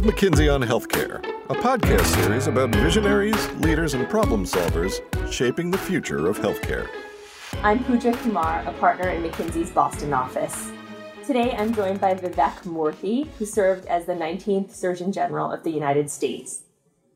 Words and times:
is 0.00 0.06
McKinsey 0.06 0.52
on 0.52 0.62
Healthcare, 0.62 1.18
a 1.50 1.54
podcast 1.54 2.06
series 2.22 2.46
about 2.46 2.74
visionaries, 2.74 3.50
leaders, 3.56 3.94
and 3.94 4.08
problem 4.08 4.44
solvers 4.44 5.00
shaping 5.30 5.70
the 5.70 5.78
future 5.78 6.28
of 6.28 6.38
healthcare. 6.38 6.88
I'm 7.62 7.84
Pooja 7.84 8.12
Kumar, 8.12 8.62
a 8.66 8.72
partner 8.74 9.10
in 9.10 9.22
McKinsey's 9.22 9.70
Boston 9.70 10.14
office. 10.14 10.70
Today 11.26 11.54
I'm 11.56 11.74
joined 11.74 12.00
by 12.00 12.14
Vivek 12.14 12.62
Murthy, 12.62 13.28
who 13.38 13.44
served 13.44 13.86
as 13.86 14.06
the 14.06 14.14
19th 14.14 14.72
Surgeon 14.72 15.12
General 15.12 15.52
of 15.52 15.64
the 15.64 15.70
United 15.70 16.10
States. 16.10 16.62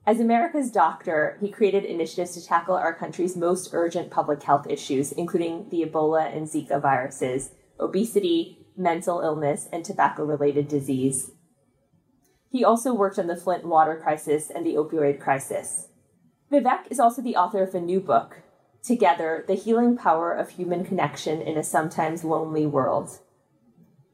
As 0.06 0.20
America's 0.20 0.70
doctor, 0.70 1.38
he 1.40 1.50
created 1.50 1.84
initiatives 1.84 2.34
to 2.34 2.46
tackle 2.46 2.74
our 2.74 2.92
country's 2.92 3.36
most 3.36 3.70
urgent 3.72 4.10
public 4.10 4.42
health 4.42 4.66
issues, 4.68 5.10
including 5.12 5.70
the 5.70 5.82
Ebola 5.86 6.34
and 6.36 6.46
Zika 6.46 6.82
viruses, 6.82 7.52
obesity, 7.80 8.58
mental 8.76 9.20
illness, 9.20 9.68
and 9.72 9.84
tobacco 9.84 10.24
related 10.24 10.68
disease. 10.68 11.30
He 12.54 12.62
also 12.62 12.94
worked 12.94 13.18
on 13.18 13.26
the 13.26 13.34
Flint 13.34 13.64
water 13.64 13.98
crisis 14.00 14.48
and 14.48 14.64
the 14.64 14.74
opioid 14.74 15.18
crisis. 15.18 15.88
Vivek 16.52 16.86
is 16.88 17.00
also 17.00 17.20
the 17.20 17.34
author 17.34 17.64
of 17.64 17.74
a 17.74 17.80
new 17.80 17.98
book, 17.98 18.42
Together 18.80 19.44
The 19.48 19.56
Healing 19.56 19.96
Power 19.96 20.30
of 20.30 20.50
Human 20.50 20.84
Connection 20.84 21.42
in 21.42 21.58
a 21.58 21.64
Sometimes 21.64 22.22
Lonely 22.22 22.64
World. 22.64 23.18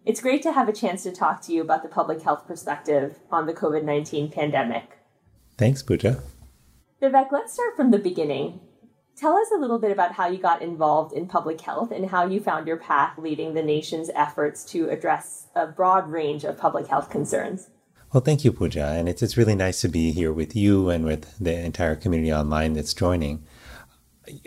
It's 0.07 0.23
great 0.23 0.43
to 0.45 0.53
have 0.53 0.71
a 0.71 0.73
chance 0.73 1.03
to 1.03 1.13
talk 1.13 1.43
to 1.43 1.53
you 1.53 1.61
about 1.61 1.83
the 1.83 1.91
public 1.91 2.23
health 2.23 2.47
perspective 2.47 3.19
on 3.31 3.45
the 3.45 3.53
COVID 3.53 3.85
19 3.85 4.31
pandemic. 4.31 4.97
Thanks, 5.59 5.83
Pooja. 5.83 6.23
Vivek, 7.03 7.31
let's 7.33 7.53
start 7.53 7.77
from 7.77 7.91
the 7.91 7.99
beginning. 7.99 8.61
Tell 9.19 9.37
us 9.37 9.49
a 9.55 9.61
little 9.61 9.79
bit 9.79 9.93
about 9.93 10.13
how 10.13 10.29
you 10.29 10.39
got 10.39 10.63
involved 10.63 11.13
in 11.13 11.29
public 11.29 11.61
health 11.61 11.91
and 11.91 12.09
how 12.09 12.27
you 12.27 12.41
found 12.41 12.67
your 12.67 12.79
path 12.79 13.19
leading 13.19 13.53
the 13.53 13.63
nation's 13.63 14.09
efforts 14.15 14.65
to 14.73 14.89
address 14.89 15.49
a 15.55 15.67
broad 15.67 16.09
range 16.09 16.45
of 16.45 16.57
public 16.57 16.87
health 16.87 17.11
concerns. 17.11 17.69
Well, 18.13 18.23
thank 18.23 18.45
you, 18.45 18.53
Pooja. 18.53 18.87
And 18.87 19.09
it's, 19.09 19.23
it's 19.23 19.37
really 19.37 19.55
nice 19.55 19.81
to 19.83 19.89
be 19.89 20.11
here 20.11 20.33
with 20.33 20.57
you 20.57 20.91
and 20.91 21.05
with 21.05 21.39
the 21.39 21.55
entire 21.55 21.95
community 21.95 22.33
online 22.33 22.73
that's 22.73 22.93
joining. 22.93 23.45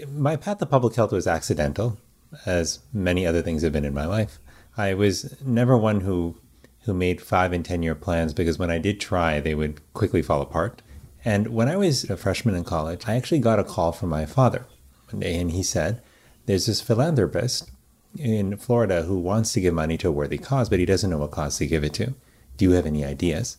My 0.07 0.35
path 0.35 0.57
to 0.57 0.65
public 0.65 0.95
health 0.95 1.13
was 1.13 1.27
accidental, 1.27 1.97
as 2.45 2.79
many 2.91 3.25
other 3.25 3.41
things 3.41 3.61
have 3.61 3.71
been 3.71 3.85
in 3.85 3.93
my 3.93 4.05
life. 4.05 4.39
I 4.75 4.93
was 4.93 5.41
never 5.41 5.77
one 5.77 6.01
who 6.01 6.37
who 6.81 6.93
made 6.93 7.21
five 7.21 7.53
and 7.53 7.63
ten 7.63 7.81
year 7.81 7.95
plans 7.95 8.33
because 8.33 8.59
when 8.59 8.69
I 8.69 8.77
did 8.77 8.99
try, 8.99 9.39
they 9.39 9.55
would 9.55 9.79
quickly 9.93 10.21
fall 10.21 10.41
apart. 10.41 10.81
And 11.23 11.47
when 11.47 11.69
I 11.69 11.77
was 11.77 12.09
a 12.09 12.17
freshman 12.17 12.55
in 12.55 12.65
college, 12.65 13.03
I 13.07 13.15
actually 13.15 13.39
got 13.39 13.59
a 13.59 13.63
call 13.63 13.93
from 13.93 14.09
my 14.09 14.25
father 14.25 14.65
one 15.09 15.21
day, 15.21 15.39
and 15.39 15.51
he 15.51 15.63
said, 15.63 16.01
"There's 16.45 16.65
this 16.65 16.81
philanthropist 16.81 17.71
in 18.17 18.57
Florida 18.57 19.03
who 19.03 19.17
wants 19.17 19.53
to 19.53 19.61
give 19.61 19.73
money 19.73 19.97
to 19.99 20.09
a 20.09 20.11
worthy 20.11 20.37
cause, 20.37 20.67
but 20.67 20.79
he 20.79 20.85
doesn't 20.85 21.09
know 21.09 21.19
what 21.19 21.31
cause 21.31 21.57
to 21.59 21.67
give 21.67 21.85
it 21.85 21.93
to." 21.93 22.13
Do 22.57 22.65
you 22.65 22.71
have 22.71 22.85
any 22.85 23.03
ideas? 23.03 23.57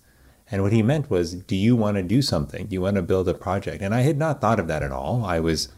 And 0.50 0.62
what 0.62 0.72
he 0.72 0.82
meant 0.82 1.10
was, 1.10 1.34
Do 1.34 1.56
you 1.56 1.74
want 1.74 1.96
to 1.96 2.02
do 2.02 2.22
something? 2.22 2.66
Do 2.66 2.74
you 2.74 2.80
want 2.80 2.96
to 2.96 3.02
build 3.02 3.28
a 3.28 3.34
project? 3.34 3.82
And 3.82 3.94
I 3.94 4.02
had 4.02 4.18
not 4.18 4.40
thought 4.40 4.60
of 4.60 4.68
that 4.68 4.82
at 4.82 4.92
all. 4.92 5.24
I 5.24 5.40
was 5.40 5.68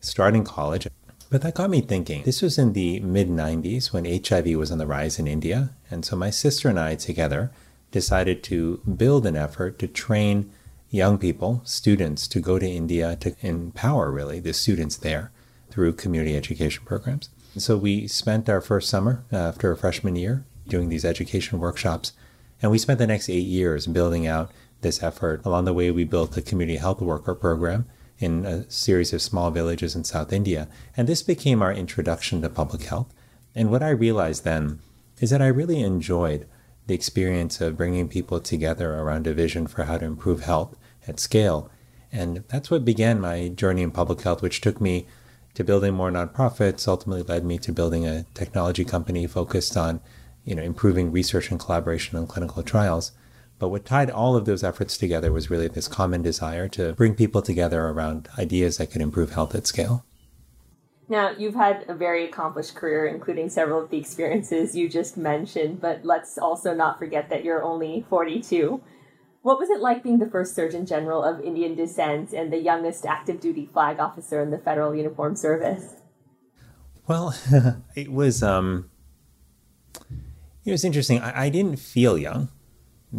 starting 0.00 0.44
college. 0.44 0.88
But 1.30 1.42
that 1.42 1.54
got 1.54 1.70
me 1.70 1.80
thinking. 1.80 2.22
This 2.22 2.42
was 2.42 2.58
in 2.58 2.72
the 2.72 3.00
mid 3.00 3.28
90s 3.28 3.92
when 3.92 4.04
HIV 4.04 4.56
was 4.56 4.70
on 4.70 4.78
the 4.78 4.86
rise 4.86 5.18
in 5.18 5.26
India. 5.26 5.70
And 5.90 6.04
so 6.04 6.16
my 6.16 6.30
sister 6.30 6.68
and 6.68 6.78
I 6.78 6.94
together 6.94 7.50
decided 7.90 8.42
to 8.44 8.78
build 8.78 9.26
an 9.26 9.36
effort 9.36 9.78
to 9.78 9.86
train 9.86 10.50
young 10.90 11.18
people, 11.18 11.60
students, 11.64 12.28
to 12.28 12.40
go 12.40 12.58
to 12.58 12.68
India 12.68 13.16
to 13.16 13.34
empower 13.40 14.10
really 14.10 14.40
the 14.40 14.52
students 14.52 14.96
there 14.96 15.32
through 15.70 15.92
community 15.92 16.36
education 16.36 16.84
programs. 16.84 17.30
And 17.54 17.62
so 17.62 17.76
we 17.76 18.06
spent 18.06 18.48
our 18.48 18.60
first 18.60 18.88
summer 18.88 19.24
uh, 19.32 19.36
after 19.36 19.72
a 19.72 19.76
freshman 19.76 20.16
year 20.16 20.44
doing 20.68 20.88
these 20.88 21.04
education 21.04 21.58
workshops 21.58 22.12
and 22.64 22.70
we 22.70 22.78
spent 22.78 22.98
the 22.98 23.06
next 23.06 23.28
eight 23.28 23.44
years 23.44 23.86
building 23.86 24.26
out 24.26 24.50
this 24.80 25.02
effort. 25.02 25.44
Along 25.44 25.66
the 25.66 25.74
way, 25.74 25.90
we 25.90 26.04
built 26.04 26.32
the 26.32 26.40
community 26.40 26.78
health 26.78 27.02
worker 27.02 27.34
program 27.34 27.84
in 28.18 28.46
a 28.46 28.70
series 28.70 29.12
of 29.12 29.20
small 29.20 29.50
villages 29.50 29.94
in 29.94 30.02
South 30.02 30.32
India. 30.32 30.66
And 30.96 31.06
this 31.06 31.22
became 31.22 31.60
our 31.60 31.74
introduction 31.74 32.40
to 32.40 32.48
public 32.48 32.84
health. 32.84 33.12
And 33.54 33.70
what 33.70 33.82
I 33.82 33.90
realized 33.90 34.44
then 34.44 34.78
is 35.20 35.28
that 35.28 35.42
I 35.42 35.48
really 35.48 35.82
enjoyed 35.82 36.48
the 36.86 36.94
experience 36.94 37.60
of 37.60 37.76
bringing 37.76 38.08
people 38.08 38.40
together 38.40 38.94
around 38.94 39.26
a 39.26 39.34
vision 39.34 39.66
for 39.66 39.84
how 39.84 39.98
to 39.98 40.06
improve 40.06 40.44
health 40.44 40.74
at 41.06 41.20
scale. 41.20 41.70
And 42.10 42.44
that's 42.48 42.70
what 42.70 42.86
began 42.86 43.20
my 43.20 43.48
journey 43.48 43.82
in 43.82 43.90
public 43.90 44.22
health, 44.22 44.40
which 44.40 44.62
took 44.62 44.80
me 44.80 45.06
to 45.52 45.64
building 45.64 45.92
more 45.92 46.10
nonprofits, 46.10 46.88
ultimately 46.88 47.24
led 47.24 47.44
me 47.44 47.58
to 47.58 47.72
building 47.72 48.06
a 48.06 48.24
technology 48.32 48.86
company 48.86 49.26
focused 49.26 49.76
on 49.76 50.00
you 50.44 50.54
know, 50.54 50.62
improving 50.62 51.10
research 51.10 51.50
and 51.50 51.58
collaboration 51.58 52.18
on 52.18 52.26
clinical 52.26 52.62
trials. 52.62 53.12
But 53.58 53.68
what 53.68 53.84
tied 53.84 54.10
all 54.10 54.36
of 54.36 54.44
those 54.44 54.64
efforts 54.64 54.98
together 54.98 55.32
was 55.32 55.50
really 55.50 55.68
this 55.68 55.88
common 55.88 56.22
desire 56.22 56.68
to 56.68 56.92
bring 56.94 57.14
people 57.14 57.40
together 57.40 57.86
around 57.86 58.28
ideas 58.38 58.76
that 58.78 58.90
could 58.90 59.00
improve 59.00 59.32
health 59.32 59.54
at 59.54 59.66
scale. 59.66 60.04
Now, 61.08 61.30
you've 61.30 61.54
had 61.54 61.84
a 61.88 61.94
very 61.94 62.24
accomplished 62.24 62.74
career, 62.74 63.06
including 63.06 63.50
several 63.50 63.82
of 63.82 63.90
the 63.90 63.98
experiences 63.98 64.74
you 64.74 64.88
just 64.88 65.16
mentioned, 65.16 65.80
but 65.80 66.04
let's 66.04 66.38
also 66.38 66.74
not 66.74 66.98
forget 66.98 67.28
that 67.28 67.44
you're 67.44 67.62
only 67.62 68.04
42. 68.08 68.82
What 69.42 69.58
was 69.58 69.68
it 69.68 69.80
like 69.80 70.02
being 70.02 70.18
the 70.18 70.30
first 70.30 70.54
Surgeon 70.54 70.86
General 70.86 71.22
of 71.22 71.40
Indian 71.40 71.74
descent 71.74 72.32
and 72.32 72.50
the 72.50 72.58
youngest 72.58 73.04
active 73.04 73.40
duty 73.40 73.66
flag 73.70 74.00
officer 74.00 74.40
in 74.40 74.50
the 74.50 74.58
Federal 74.58 74.94
Uniform 74.94 75.36
Service? 75.36 75.96
Well, 77.06 77.34
it 77.94 78.10
was 78.10 78.42
um, 78.42 78.90
it 80.64 80.70
was 80.70 80.84
interesting. 80.84 81.20
I, 81.20 81.44
I 81.44 81.48
didn't 81.48 81.76
feel 81.76 82.18
young 82.18 82.48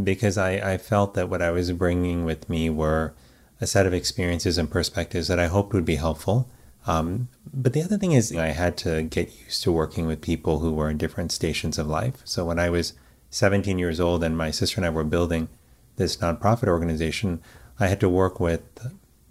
because 0.03 0.37
I, 0.37 0.73
I 0.73 0.77
felt 0.77 1.13
that 1.13 1.29
what 1.29 1.41
I 1.41 1.51
was 1.51 1.71
bringing 1.71 2.25
with 2.25 2.49
me 2.49 2.69
were 2.69 3.13
a 3.61 3.67
set 3.67 3.85
of 3.85 3.93
experiences 3.93 4.57
and 4.57 4.69
perspectives 4.69 5.27
that 5.27 5.39
I 5.39 5.47
hoped 5.47 5.73
would 5.73 5.85
be 5.85 5.95
helpful. 5.95 6.49
Um, 6.87 7.29
but 7.51 7.73
the 7.73 7.81
other 7.81 7.97
thing 7.97 8.11
is, 8.11 8.35
I 8.35 8.47
had 8.47 8.77
to 8.77 9.03
get 9.03 9.33
used 9.45 9.63
to 9.63 9.71
working 9.71 10.05
with 10.05 10.21
people 10.21 10.59
who 10.59 10.73
were 10.73 10.89
in 10.89 10.97
different 10.97 11.31
stations 11.31 11.77
of 11.77 11.87
life. 11.87 12.21
So 12.25 12.45
when 12.45 12.59
I 12.59 12.69
was 12.69 12.93
17 13.29 13.79
years 13.79 13.99
old 13.99 14.23
and 14.23 14.37
my 14.37 14.51
sister 14.51 14.77
and 14.77 14.85
I 14.85 14.89
were 14.89 15.03
building 15.03 15.47
this 15.95 16.17
nonprofit 16.17 16.67
organization, 16.67 17.41
I 17.79 17.87
had 17.87 17.99
to 18.01 18.09
work 18.09 18.39
with 18.39 18.61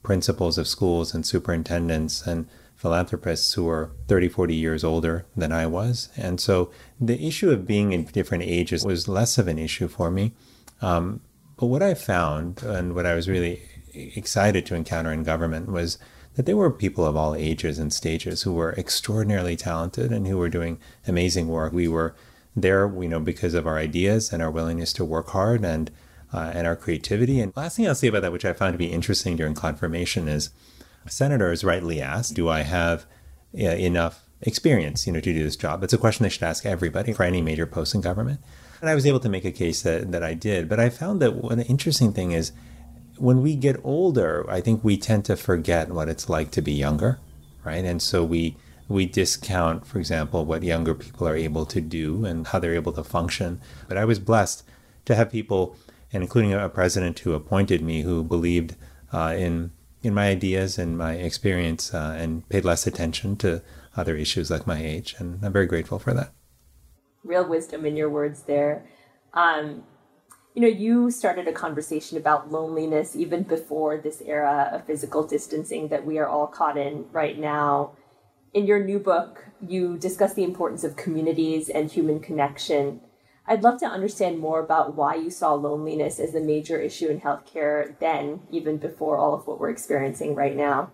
principals 0.02 0.58
of 0.58 0.69
schools 0.69 1.14
and 1.14 1.26
superintendents 1.26 2.26
and 2.26 2.46
philanthropists 2.84 3.55
who 3.55 3.65
were 3.65 3.91
30, 4.09 4.28
40 4.28 4.55
years 4.55 4.84
older 4.84 5.25
than 5.34 5.53
I 5.53 5.65
was. 5.65 6.11
And 6.19 6.39
so 6.39 6.71
the 7.00 7.27
issue 7.27 7.50
of 7.50 7.67
being 7.67 7.93
in 7.93 8.05
different 8.05 8.45
ages 8.45 8.84
was 8.84 9.09
less 9.09 9.39
of 9.39 9.49
an 9.49 9.59
issue 9.59 9.89
for 9.89 10.11
me. 10.11 10.34
Um, 10.83 11.23
but 11.56 11.69
what 11.69 11.83
I 11.83 11.94
found 11.94 12.62
and 12.62 12.94
what 12.94 13.06
I 13.06 13.15
was 13.15 13.27
really 13.27 13.62
excited 13.94 14.67
to 14.67 14.75
encounter 14.75 15.11
in 15.11 15.23
government 15.23 15.73
was 15.73 15.97
that 16.34 16.44
there 16.44 16.59
were 16.59 16.71
people 16.71 17.06
of 17.06 17.17
all 17.17 17.34
ages 17.34 17.78
and 17.78 17.91
stages 17.91 18.43
who 18.43 18.53
were 18.53 18.75
extraordinarily 18.75 19.56
talented 19.56 20.12
and 20.12 20.27
who 20.27 20.37
were 20.37 20.50
doing 20.50 20.78
amazing 21.09 21.49
work. 21.49 21.73
We 21.73 21.89
were 21.89 22.15
there, 22.55 22.87
you 23.00 23.09
know, 23.09 23.19
because 23.19 23.55
of 23.55 23.67
our 23.67 23.78
ideas 23.78 24.31
and 24.31 24.43
our 24.43 24.50
willingness 24.50 24.93
to 24.94 25.06
work 25.06 25.28
hard 25.31 25.65
and 25.65 25.91
uh, 26.34 26.50
and 26.53 26.67
our 26.67 26.77
creativity. 26.77 27.41
And 27.41 27.56
last 27.56 27.77
thing 27.77 27.89
I'll 27.89 27.94
say 27.94 28.09
about 28.09 28.23
that, 28.23 28.33
which 28.33 28.44
I 28.44 28.53
found 28.53 28.75
to 28.75 28.78
be 28.78 28.93
interesting 28.93 29.37
during 29.37 29.55
confirmation, 29.55 30.28
is 30.28 30.50
senators 31.09 31.65
rightly 31.65 32.00
asked, 32.00 32.34
do 32.34 32.48
I 32.48 32.62
have 32.62 33.06
uh, 33.59 33.62
enough 33.62 34.28
experience, 34.42 35.06
you 35.06 35.12
know, 35.12 35.20
to 35.20 35.32
do 35.32 35.42
this 35.42 35.56
job? 35.56 35.82
It's 35.82 35.92
a 35.92 35.98
question 35.98 36.25
they 36.25 36.28
should 36.28 36.42
ask 36.42 36.66
everybody 36.66 37.12
for 37.12 37.22
any 37.22 37.42
major 37.42 37.66
post 37.66 37.94
in 37.94 38.00
government. 38.00 38.41
And 38.81 38.91
I 38.91 38.94
was 38.94 39.06
able 39.06 39.20
to 39.20 39.28
make 39.28 39.44
a 39.44 39.53
case 39.53 39.82
that, 39.82 40.12
that 40.12 40.22
I 40.22 40.34
did. 40.34 40.69
But 40.69 40.81
I 40.81 40.91
found 40.91 41.22
that 41.22 41.37
one 41.37 41.60
interesting 41.60 42.12
thing 42.12 42.32
is 42.32 42.53
when 43.16 43.43
we 43.43 43.54
get 43.54 43.76
older, 43.84 44.44
I 44.50 44.60
think 44.60 44.82
we 44.82 44.97
tend 44.97 45.25
to 45.26 45.37
forget 45.37 45.91
what 45.91 46.09
it's 46.09 46.28
like 46.28 46.50
to 46.53 46.62
be 46.62 46.72
younger, 46.72 47.19
right? 47.64 47.84
And 47.84 48.03
so 48.03 48.25
we 48.25 48.56
we 48.87 49.06
discount, 49.06 49.87
for 49.87 49.98
example, 49.98 50.44
what 50.44 50.62
younger 50.62 50.94
people 50.94 51.26
are 51.26 51.37
able 51.37 51.64
to 51.64 51.81
do 51.81 52.26
and 52.26 52.46
how 52.46 52.58
they're 52.58 52.75
able 52.75 52.93
to 52.93 53.02
function. 53.02 53.61
But 53.88 53.96
I 53.96 54.05
was 54.05 54.19
blessed 54.19 54.62
to 55.06 55.14
have 55.14 55.32
people, 55.32 55.76
and 56.12 56.23
including 56.23 56.52
a 56.52 56.69
president 56.69 57.19
who 57.20 57.32
appointed 57.32 57.81
me, 57.81 58.02
who 58.02 58.23
believed 58.23 58.76
uh, 59.12 59.34
in 59.38 59.70
in 60.05 60.15
my 60.15 60.29
ideas 60.29 60.79
and 60.79 60.99
my 60.99 61.15
experience 61.15 61.95
uh, 61.95 62.17
and 62.19 62.49
paid 62.49 62.65
less 62.65 62.87
attention 62.87 63.37
to 63.37 63.62
other 63.97 64.17
issues 64.17 64.51
like 64.51 64.67
my 64.67 64.83
age. 64.83 65.15
And 65.19 65.45
I'm 65.45 65.53
very 65.53 65.67
grateful 65.67 65.99
for 65.99 66.12
that. 66.15 66.33
Real 67.23 67.49
wisdom 67.49 67.87
in 67.87 67.97
your 67.97 68.11
words 68.11 68.43
there. 68.43 68.87
Um, 69.33 69.85
you 70.55 70.62
know, 70.62 70.69
you 70.69 71.11
started 71.11 71.49
a 71.49 71.53
conversation 71.53 72.17
about 72.17 72.53
loneliness 72.53 73.17
even 73.17 73.43
before 73.43 73.97
this 73.97 74.23
era 74.25 74.71
of 74.73 74.87
physical 74.87 75.27
distancing 75.27 75.89
that 75.89 76.06
we 76.06 76.19
are 76.19 76.29
all 76.29 76.47
caught 76.47 76.79
in 76.79 77.06
right 77.11 77.39
now. 77.39 77.93
In 78.53 78.67
your 78.67 78.85
new 78.85 79.01
book, 79.01 79.47
you 79.67 79.99
discuss 79.99 80.35
the 80.35 80.45
importance 80.45 80.85
of 80.85 80.95
communities 80.95 81.69
and 81.69 81.91
human 81.91 82.21
connection. 82.21 83.01
I'd 83.46 83.62
love 83.62 83.79
to 83.81 83.87
understand 83.87 84.38
more 84.38 84.61
about 84.61 84.96
why 84.96 85.17
you 85.17 85.31
saw 85.31 85.52
loneliness 85.55 86.19
as 86.19 86.35
a 86.35 86.41
major 86.41 86.81
issue 86.81 87.08
in 87.08 87.20
healthcare 87.20 87.99
then, 87.99 88.41
even 88.50 88.79
before 88.79 89.19
all 89.19 89.35
of 89.35 89.46
what 89.46 89.61
we're 89.61 89.70
experiencing 89.70 90.35
right 90.35 90.56
now. 90.56 90.91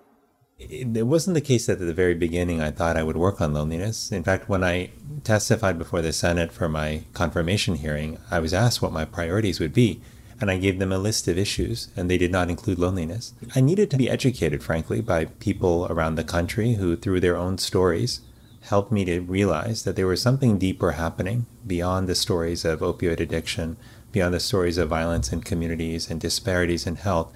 It 0.59 1.07
wasn't 1.07 1.35
the 1.35 1.41
case 1.41 1.67
that 1.67 1.81
at 1.81 1.87
the 1.87 1.95
very 1.95 2.15
beginning 2.15 2.61
I 2.61 2.71
thought 2.71 2.99
I 2.99 3.03
would 3.03 3.17
work 3.17 3.41
on 3.41 3.55
loneliness. 3.55 4.13
In 4.13 4.23
fact, 4.23 4.49
when 4.49 4.63
I 4.63 4.91
testified 5.25 5.79
before 5.79 6.03
the 6.03 6.13
Senate 6.13 6.53
for 6.53 6.69
my 6.69 7.05
confirmation 7.15 7.77
hearing, 7.77 8.19
I 8.31 8.41
was 8.41 8.53
asked 8.53 8.83
what 8.83 8.93
my 8.93 9.07
priorities 9.07 9.59
would 9.59 9.73
be. 9.73 10.03
and 10.41 10.51
I 10.51 10.57
gave 10.57 10.79
them 10.79 10.93
a 10.93 10.99
list 10.99 11.29
of 11.29 11.37
issues, 11.37 11.89
and 11.95 12.11
they 12.11 12.17
did 12.17 12.33
not 12.33 12.49
include 12.49 12.79
loneliness. 12.79 13.35
I 13.55 13.61
needed 13.61 13.91
to 13.91 13.99
be 13.99 14.09
educated, 14.09 14.63
frankly, 14.63 15.03
by 15.03 15.27
people 15.27 15.87
around 15.91 16.15
the 16.15 16.25
country 16.25 16.75
who, 16.75 16.97
through 16.97 17.21
their 17.21 17.37
own 17.37 17.59
stories, 17.59 18.23
helped 18.63 18.93
me 18.93 19.05
to 19.05 19.21
realize 19.21 19.85
that 19.85 19.97
there 19.97 20.07
was 20.07 20.21
something 20.21 20.59
deeper 20.59 20.93
happening 20.93 21.47
beyond 21.67 22.09
the 22.09 22.15
stories 22.15 22.65
of 22.65 22.81
opioid 22.81 23.21
addiction, 23.21 23.77
beyond 24.13 24.35
the 24.35 24.41
stories 24.41 24.79
of 24.79 24.89
violence 24.89 25.33
in 25.33 25.41
communities 25.41 26.11
and 26.11 26.21
disparities 26.21 26.87
in 26.87 26.97
health, 26.97 27.33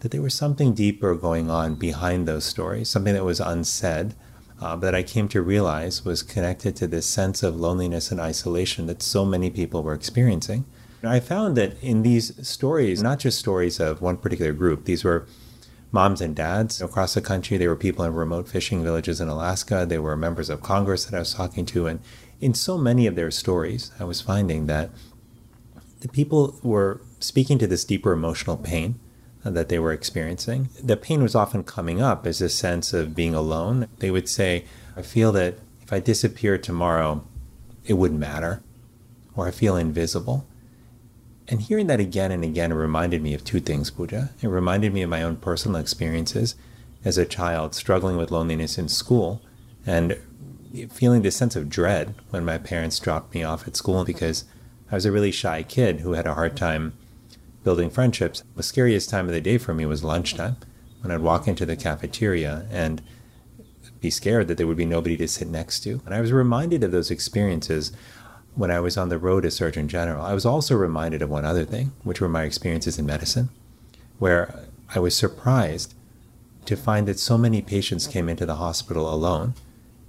that 0.00 0.10
there 0.10 0.22
was 0.22 0.34
something 0.34 0.74
deeper 0.74 1.14
going 1.14 1.50
on 1.50 1.74
behind 1.74 2.26
those 2.26 2.44
stories, 2.44 2.88
something 2.88 3.14
that 3.14 3.24
was 3.24 3.40
unsaid. 3.40 4.14
Uh, 4.60 4.74
that 4.74 4.92
I 4.92 5.04
came 5.04 5.28
to 5.28 5.40
realize 5.40 6.04
was 6.04 6.24
connected 6.24 6.74
to 6.76 6.88
this 6.88 7.06
sense 7.06 7.44
of 7.44 7.54
loneliness 7.54 8.10
and 8.10 8.18
isolation 8.18 8.86
that 8.86 9.04
so 9.04 9.24
many 9.24 9.50
people 9.50 9.84
were 9.84 9.94
experiencing. 9.94 10.64
I 11.04 11.20
found 11.20 11.56
that 11.56 11.80
in 11.80 12.02
these 12.02 12.46
stories, 12.46 13.00
not 13.00 13.20
just 13.20 13.38
stories 13.38 13.78
of 13.78 14.02
one 14.02 14.16
particular 14.16 14.52
group, 14.52 14.84
these 14.84 15.04
were 15.04 15.28
moms 15.90 16.20
and 16.20 16.34
dads 16.36 16.80
across 16.80 17.14
the 17.14 17.20
country. 17.20 17.56
They 17.56 17.68
were 17.68 17.76
people 17.76 18.04
in 18.04 18.14
remote 18.14 18.48
fishing 18.48 18.82
villages 18.82 19.20
in 19.20 19.28
Alaska. 19.28 19.86
They 19.86 19.98
were 19.98 20.16
members 20.16 20.50
of 20.50 20.62
Congress 20.62 21.04
that 21.04 21.16
I 21.16 21.20
was 21.20 21.34
talking 21.34 21.66
to. 21.66 21.86
And 21.86 22.00
in 22.40 22.54
so 22.54 22.78
many 22.78 23.06
of 23.06 23.16
their 23.16 23.30
stories, 23.30 23.90
I 23.98 24.04
was 24.04 24.20
finding 24.20 24.66
that 24.66 24.90
the 26.00 26.08
people 26.08 26.58
were 26.62 27.00
speaking 27.20 27.58
to 27.58 27.66
this 27.66 27.84
deeper 27.84 28.12
emotional 28.12 28.56
pain 28.56 28.98
that 29.44 29.68
they 29.68 29.78
were 29.78 29.92
experiencing. 29.92 30.68
The 30.82 30.96
pain 30.96 31.22
was 31.22 31.34
often 31.34 31.64
coming 31.64 32.02
up 32.02 32.26
as 32.26 32.40
a 32.40 32.48
sense 32.48 32.92
of 32.92 33.14
being 33.14 33.34
alone. 33.34 33.88
They 33.98 34.10
would 34.10 34.28
say, 34.28 34.64
I 34.96 35.02
feel 35.02 35.32
that 35.32 35.58
if 35.80 35.92
I 35.92 36.00
disappear 36.00 36.58
tomorrow, 36.58 37.24
it 37.86 37.94
wouldn't 37.94 38.20
matter, 38.20 38.62
or 39.34 39.46
I 39.46 39.50
feel 39.50 39.76
invisible. 39.76 40.46
And 41.48 41.62
hearing 41.62 41.86
that 41.86 42.00
again 42.00 42.30
and 42.30 42.44
again 42.44 42.74
reminded 42.74 43.22
me 43.22 43.32
of 43.32 43.42
two 43.42 43.60
things, 43.60 43.90
Pooja. 43.90 44.30
It 44.42 44.48
reminded 44.48 44.92
me 44.92 45.02
of 45.02 45.10
my 45.10 45.22
own 45.22 45.36
personal 45.36 45.80
experiences 45.80 46.54
as 47.04 47.16
a 47.16 47.24
child 47.24 47.74
struggling 47.74 48.16
with 48.18 48.30
loneliness 48.30 48.76
in 48.76 48.88
school 48.88 49.40
and 49.86 50.18
feeling 50.90 51.22
this 51.22 51.36
sense 51.36 51.56
of 51.56 51.70
dread 51.70 52.14
when 52.30 52.44
my 52.44 52.58
parents 52.58 52.98
dropped 52.98 53.34
me 53.34 53.42
off 53.42 53.66
at 53.66 53.76
school 53.76 54.04
because 54.04 54.44
I 54.90 54.96
was 54.96 55.06
a 55.06 55.12
really 55.12 55.30
shy 55.30 55.62
kid 55.62 56.00
who 56.00 56.12
had 56.12 56.26
a 56.26 56.34
hard 56.34 56.56
time 56.56 56.92
building 57.64 57.88
friendships. 57.88 58.42
The 58.56 58.62
scariest 58.62 59.08
time 59.08 59.26
of 59.26 59.32
the 59.32 59.40
day 59.40 59.56
for 59.56 59.72
me 59.72 59.86
was 59.86 60.04
lunchtime 60.04 60.56
when 61.00 61.10
I'd 61.10 61.20
walk 61.20 61.48
into 61.48 61.64
the 61.64 61.76
cafeteria 61.76 62.66
and 62.70 63.00
be 64.00 64.10
scared 64.10 64.48
that 64.48 64.58
there 64.58 64.66
would 64.66 64.76
be 64.76 64.84
nobody 64.84 65.16
to 65.16 65.28
sit 65.28 65.48
next 65.48 65.80
to. 65.80 66.02
And 66.04 66.14
I 66.14 66.20
was 66.20 66.32
reminded 66.32 66.84
of 66.84 66.92
those 66.92 67.10
experiences 67.10 67.92
when 68.54 68.70
I 68.70 68.80
was 68.80 68.96
on 68.96 69.08
the 69.08 69.18
road 69.18 69.44
as 69.44 69.56
Surgeon 69.56 69.88
General, 69.88 70.24
I 70.24 70.34
was 70.34 70.46
also 70.46 70.74
reminded 70.76 71.22
of 71.22 71.30
one 71.30 71.44
other 71.44 71.64
thing, 71.64 71.92
which 72.02 72.20
were 72.20 72.28
my 72.28 72.42
experiences 72.42 72.98
in 72.98 73.06
medicine, 73.06 73.50
where 74.18 74.64
I 74.94 74.98
was 74.98 75.16
surprised 75.16 75.94
to 76.64 76.76
find 76.76 77.08
that 77.08 77.18
so 77.18 77.38
many 77.38 77.62
patients 77.62 78.06
came 78.06 78.28
into 78.28 78.44
the 78.44 78.56
hospital 78.56 79.12
alone. 79.12 79.54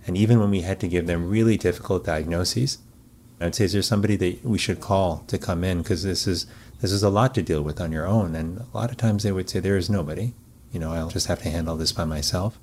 And 0.05 0.17
even 0.17 0.39
when 0.39 0.49
we 0.49 0.61
had 0.61 0.79
to 0.79 0.87
give 0.87 1.07
them 1.07 1.29
really 1.29 1.57
difficult 1.57 2.05
diagnoses, 2.05 2.79
I'd 3.39 3.55
say, 3.55 3.65
is 3.65 3.73
there 3.73 3.81
somebody 3.81 4.15
that 4.17 4.43
we 4.43 4.57
should 4.57 4.81
call 4.81 5.23
to 5.27 5.37
come 5.37 5.63
in? 5.63 5.81
Because 5.81 6.03
this 6.03 6.27
is, 6.27 6.45
this 6.81 6.91
is 6.91 7.03
a 7.03 7.09
lot 7.09 7.33
to 7.35 7.41
deal 7.41 7.61
with 7.61 7.79
on 7.79 7.91
your 7.91 8.05
own. 8.05 8.35
And 8.35 8.59
a 8.59 8.77
lot 8.77 8.91
of 8.91 8.97
times 8.97 9.23
they 9.23 9.31
would 9.31 9.49
say, 9.49 9.59
there 9.59 9.77
is 9.77 9.89
nobody. 9.89 10.33
You 10.73 10.79
know, 10.79 10.91
I'll 10.91 11.09
just 11.09 11.27
have 11.27 11.41
to 11.43 11.49
handle 11.49 11.77
this 11.77 11.91
by 11.91 12.05
myself. 12.05 12.59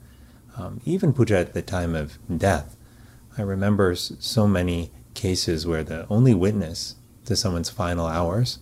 Um, 0.59 0.81
even 0.85 1.13
Pooja 1.13 1.39
at 1.39 1.55
the 1.55 1.63
time 1.63 1.95
of 1.95 2.19
death, 2.35 2.77
I 3.39 3.43
remember 3.43 3.95
so 3.95 4.47
many 4.47 4.91
cases 5.17 5.67
where 5.67 5.83
the 5.83 6.07
only 6.09 6.35
witness 6.35 6.95
to 7.25 7.35
someone's 7.35 7.71
final 7.71 8.07
hours 8.07 8.61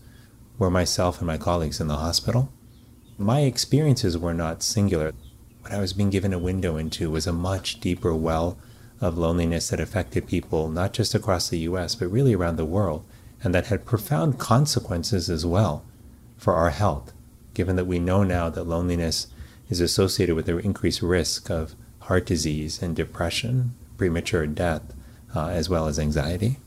were 0.58 0.70
myself 0.70 1.18
and 1.18 1.26
my 1.26 1.36
colleagues 1.36 1.80
in 1.80 1.88
the 1.88 1.96
hospital. 1.96 2.50
My 3.18 3.40
experiences 3.40 4.16
were 4.16 4.32
not 4.32 4.62
singular. 4.62 5.12
What 5.60 5.72
I 5.72 5.80
was 5.80 5.92
being 5.92 6.10
given 6.10 6.32
a 6.32 6.38
window 6.38 6.76
into 6.76 7.10
was 7.10 7.26
a 7.26 7.32
much 7.32 7.80
deeper 7.80 8.14
well 8.14 8.56
of 9.00 9.18
loneliness 9.18 9.68
that 9.68 9.80
affected 9.80 10.26
people 10.26 10.68
not 10.68 10.92
just 10.92 11.14
across 11.14 11.48
the 11.48 11.58
US, 11.58 11.94
but 11.94 12.08
really 12.08 12.34
around 12.34 12.56
the 12.56 12.64
world, 12.64 13.04
and 13.42 13.54
that 13.54 13.66
had 13.66 13.84
profound 13.84 14.38
consequences 14.38 15.28
as 15.28 15.44
well 15.44 15.84
for 16.36 16.54
our 16.54 16.70
health, 16.70 17.12
given 17.52 17.76
that 17.76 17.86
we 17.86 17.98
know 17.98 18.22
now 18.22 18.48
that 18.48 18.64
loneliness 18.64 19.26
is 19.68 19.80
associated 19.80 20.34
with 20.34 20.48
an 20.48 20.60
increased 20.60 21.02
risk 21.02 21.50
of 21.50 21.74
heart 22.00 22.26
disease 22.26 22.82
and 22.82 22.94
depression, 22.94 23.74
premature 23.96 24.46
death, 24.46 24.94
uh, 25.34 25.48
as 25.48 25.68
well 25.68 25.86
as 25.86 25.98
anxiety. 25.98 26.58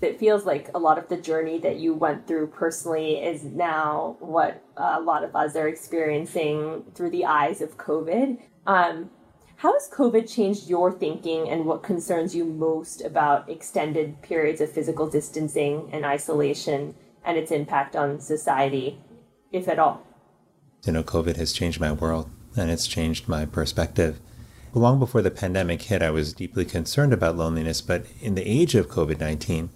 It 0.00 0.18
feels 0.18 0.46
like 0.46 0.70
a 0.74 0.78
lot 0.78 0.98
of 0.98 1.08
the 1.08 1.16
journey 1.16 1.58
that 1.58 1.76
you 1.76 1.92
went 1.92 2.28
through 2.28 2.48
personally 2.48 3.16
is 3.16 3.42
now 3.42 4.16
what 4.20 4.62
a 4.76 5.00
lot 5.00 5.24
of 5.24 5.34
us 5.34 5.56
are 5.56 5.66
experiencing 5.66 6.84
through 6.94 7.10
the 7.10 7.24
eyes 7.24 7.60
of 7.60 7.76
COVID. 7.76 8.40
Um, 8.66 9.10
how 9.56 9.72
has 9.72 9.90
COVID 9.92 10.32
changed 10.32 10.68
your 10.68 10.92
thinking 10.92 11.48
and 11.48 11.64
what 11.64 11.82
concerns 11.82 12.32
you 12.32 12.44
most 12.44 13.04
about 13.04 13.50
extended 13.50 14.22
periods 14.22 14.60
of 14.60 14.70
physical 14.70 15.08
distancing 15.08 15.88
and 15.92 16.06
isolation 16.06 16.94
and 17.24 17.36
its 17.36 17.50
impact 17.50 17.96
on 17.96 18.20
society, 18.20 19.00
if 19.50 19.66
at 19.66 19.80
all? 19.80 20.06
You 20.84 20.92
know, 20.92 21.02
COVID 21.02 21.36
has 21.36 21.52
changed 21.52 21.80
my 21.80 21.90
world 21.90 22.30
and 22.56 22.70
it's 22.70 22.86
changed 22.86 23.28
my 23.28 23.46
perspective 23.46 24.20
long 24.74 24.98
before 24.98 25.22
the 25.22 25.30
pandemic 25.30 25.82
hit, 25.82 26.02
I 26.02 26.10
was 26.10 26.32
deeply 26.32 26.64
concerned 26.64 27.12
about 27.12 27.36
loneliness. 27.36 27.80
But 27.80 28.06
in 28.20 28.34
the 28.34 28.48
age 28.48 28.74
of 28.74 28.88
COVID 28.88 29.20
19, 29.20 29.70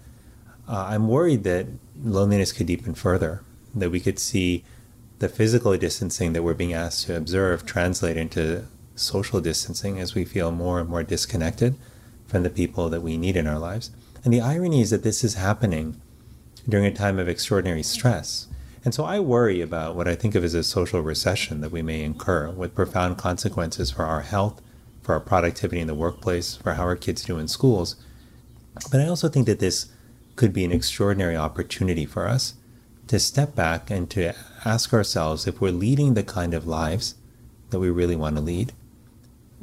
uh, 0.68 0.86
I'm 0.88 1.08
worried 1.08 1.44
that 1.44 1.66
loneliness 2.02 2.52
could 2.52 2.66
deepen 2.66 2.94
further, 2.94 3.42
that 3.74 3.90
we 3.90 4.00
could 4.00 4.18
see 4.18 4.64
the 5.18 5.28
physical 5.28 5.76
distancing 5.76 6.32
that 6.32 6.42
we're 6.42 6.54
being 6.54 6.72
asked 6.72 7.06
to 7.06 7.16
observe 7.16 7.64
translate 7.64 8.16
into 8.16 8.66
social 8.96 9.40
distancing 9.40 9.98
as 9.98 10.14
we 10.14 10.24
feel 10.24 10.50
more 10.50 10.80
and 10.80 10.88
more 10.88 11.02
disconnected 11.02 11.76
from 12.26 12.42
the 12.42 12.50
people 12.50 12.88
that 12.88 13.02
we 13.02 13.16
need 13.16 13.36
in 13.36 13.46
our 13.46 13.58
lives. 13.58 13.90
And 14.24 14.32
the 14.32 14.40
irony 14.40 14.80
is 14.80 14.90
that 14.90 15.02
this 15.02 15.22
is 15.24 15.34
happening 15.34 16.00
during 16.68 16.86
a 16.86 16.94
time 16.94 17.18
of 17.18 17.28
extraordinary 17.28 17.82
stress. 17.82 18.46
And 18.84 18.94
so 18.94 19.04
I 19.04 19.20
worry 19.20 19.60
about 19.60 19.94
what 19.94 20.08
I 20.08 20.14
think 20.14 20.34
of 20.34 20.44
as 20.44 20.54
a 20.54 20.64
social 20.64 21.00
recession 21.00 21.60
that 21.60 21.70
we 21.70 21.82
may 21.82 22.02
incur 22.02 22.50
with 22.50 22.74
profound 22.74 23.16
consequences 23.16 23.90
for 23.90 24.04
our 24.04 24.22
health 24.22 24.60
for 25.02 25.14
our 25.14 25.20
productivity 25.20 25.80
in 25.80 25.86
the 25.86 25.94
workplace, 25.94 26.56
for 26.56 26.74
how 26.74 26.84
our 26.84 26.96
kids 26.96 27.24
do 27.24 27.38
in 27.38 27.48
schools. 27.48 27.96
But 28.90 29.00
I 29.00 29.08
also 29.08 29.28
think 29.28 29.46
that 29.46 29.58
this 29.58 29.88
could 30.36 30.52
be 30.52 30.64
an 30.64 30.72
extraordinary 30.72 31.36
opportunity 31.36 32.06
for 32.06 32.26
us 32.26 32.54
to 33.08 33.18
step 33.18 33.54
back 33.54 33.90
and 33.90 34.08
to 34.10 34.32
ask 34.64 34.92
ourselves 34.94 35.46
if 35.46 35.60
we're 35.60 35.72
leading 35.72 36.14
the 36.14 36.22
kind 36.22 36.54
of 36.54 36.66
lives 36.66 37.16
that 37.70 37.80
we 37.80 37.90
really 37.90 38.16
want 38.16 38.36
to 38.36 38.42
lead. 38.42 38.72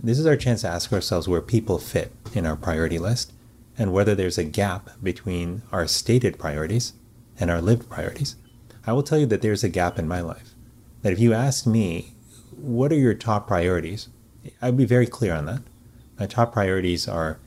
This 0.02 0.20
is 0.20 0.26
our 0.26 0.38
chance 0.38 0.62
to 0.62 0.70
ask 0.70 0.94
ourselves 0.94 1.28
where 1.28 1.42
people 1.42 1.80
fit 1.80 2.12
in 2.34 2.46
our 2.46 2.56
priority 2.56 3.00
list 3.00 3.34
and 3.78 3.94
whether 3.94 4.14
there's 4.14 4.38
a 4.38 4.44
gap 4.44 4.90
between 5.02 5.62
our 5.72 5.88
stated 5.88 6.38
priorities 6.38 6.94
and 7.40 7.50
our 7.50 7.62
lived 7.62 7.90
priorities. 7.90 8.36
I 8.86 8.94
will 8.94 9.04
tell 9.04 9.18
you 9.18 9.26
that 9.28 9.42
there's 9.42 9.64
a 9.64 9.70
gap 9.70 9.98
in 9.98 10.08
my 10.08 10.22
life. 10.22 10.54
That 11.02 11.14
if 11.14 11.20
you 11.20 11.34
ask 11.34 11.66
me, 11.66 12.14
what 12.52 12.92
are 12.92 12.98
your 12.98 13.14
top 13.14 13.48
priorities? 13.48 14.10
I'd 14.62 14.78
be 14.78 14.86
very 14.86 15.08
clear 15.08 15.34
on 15.34 15.46
that. 15.46 15.62
My 16.20 16.26
top 16.26 16.54
priorities 16.54 17.08
are 17.08 17.40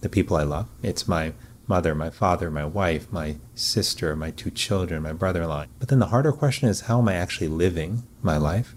the 0.00 0.08
people 0.08 0.36
I 0.36 0.44
love. 0.44 0.68
It's 0.82 1.08
my 1.08 1.32
mother, 1.66 1.94
my 1.94 2.10
father, 2.10 2.50
my 2.50 2.64
wife, 2.64 3.10
my 3.12 3.36
sister, 3.54 4.16
my 4.16 4.30
two 4.30 4.50
children, 4.50 5.02
my 5.02 5.12
brother 5.12 5.42
in 5.42 5.48
law. 5.48 5.66
But 5.78 5.88
then 5.88 5.98
the 5.98 6.06
harder 6.06 6.32
question 6.32 6.68
is 6.68 6.82
how 6.82 7.00
am 7.00 7.08
I 7.08 7.14
actually 7.14 7.48
living 7.48 8.04
my 8.22 8.36
life? 8.36 8.74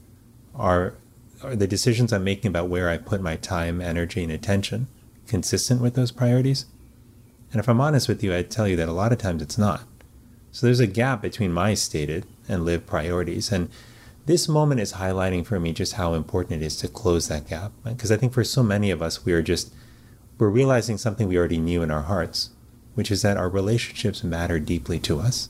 Are, 0.54 0.96
are 1.42 1.56
the 1.56 1.68
decisions 1.68 2.12
I'm 2.12 2.24
making 2.24 2.50
about 2.50 2.70
where 2.70 2.90
I 2.90 2.98
put 2.98 3.22
my 3.22 3.38
time, 3.38 3.82
energy, 3.82 4.24
and 4.24 4.32
attention 4.32 4.88
consistent 5.28 5.82
with 5.82 5.96
those 5.96 6.12
priorities? 6.12 6.66
And 7.51 7.60
if 7.60 7.68
I'm 7.68 7.82
honest 7.82 8.08
with 8.08 8.24
you, 8.24 8.34
I'd 8.34 8.51
tell 8.51 8.68
you 8.68 8.75
that 8.78 8.90
a 8.90 8.94
lot 8.94 9.12
of 9.12 9.18
times 9.18 9.42
it's 9.42 9.58
not. 9.58 9.84
So 10.51 10.66
there's 10.68 10.80
a 10.82 10.88
gap 10.88 11.22
between 11.22 11.54
my 11.54 11.74
stated 11.74 12.25
and 12.48 12.66
lived 12.66 12.88
priorities. 12.88 13.51
And 13.51 13.70
this 14.25 14.48
moment 14.48 14.82
is 14.82 14.94
highlighting 14.94 15.46
for 15.46 15.60
me 15.60 15.74
just 15.74 15.94
how 15.94 16.13
important 16.13 16.62
it 16.62 16.66
is 16.66 16.78
to 16.78 16.88
close 16.88 17.28
that 17.28 17.50
gap. 17.50 17.72
Because 17.84 18.12
I 18.12 18.18
think 18.18 18.34
for 18.34 18.44
so 18.44 18.62
many 18.62 18.92
of 18.92 19.01
us, 19.01 19.25
we 19.25 19.34
are 19.34 19.42
just, 19.42 19.74
we're 20.38 20.50
realizing 20.50 20.98
something 20.98 21.28
we 21.28 21.38
already 21.38 21.58
knew 21.58 21.82
in 21.82 21.92
our 21.92 22.04
hearts, 22.04 22.51
which 22.94 23.10
is 23.10 23.24
that 23.24 23.38
our 23.38 23.50
relationships 23.50 24.24
matter 24.24 24.60
deeply 24.60 25.00
to 25.00 25.20
us, 25.20 25.50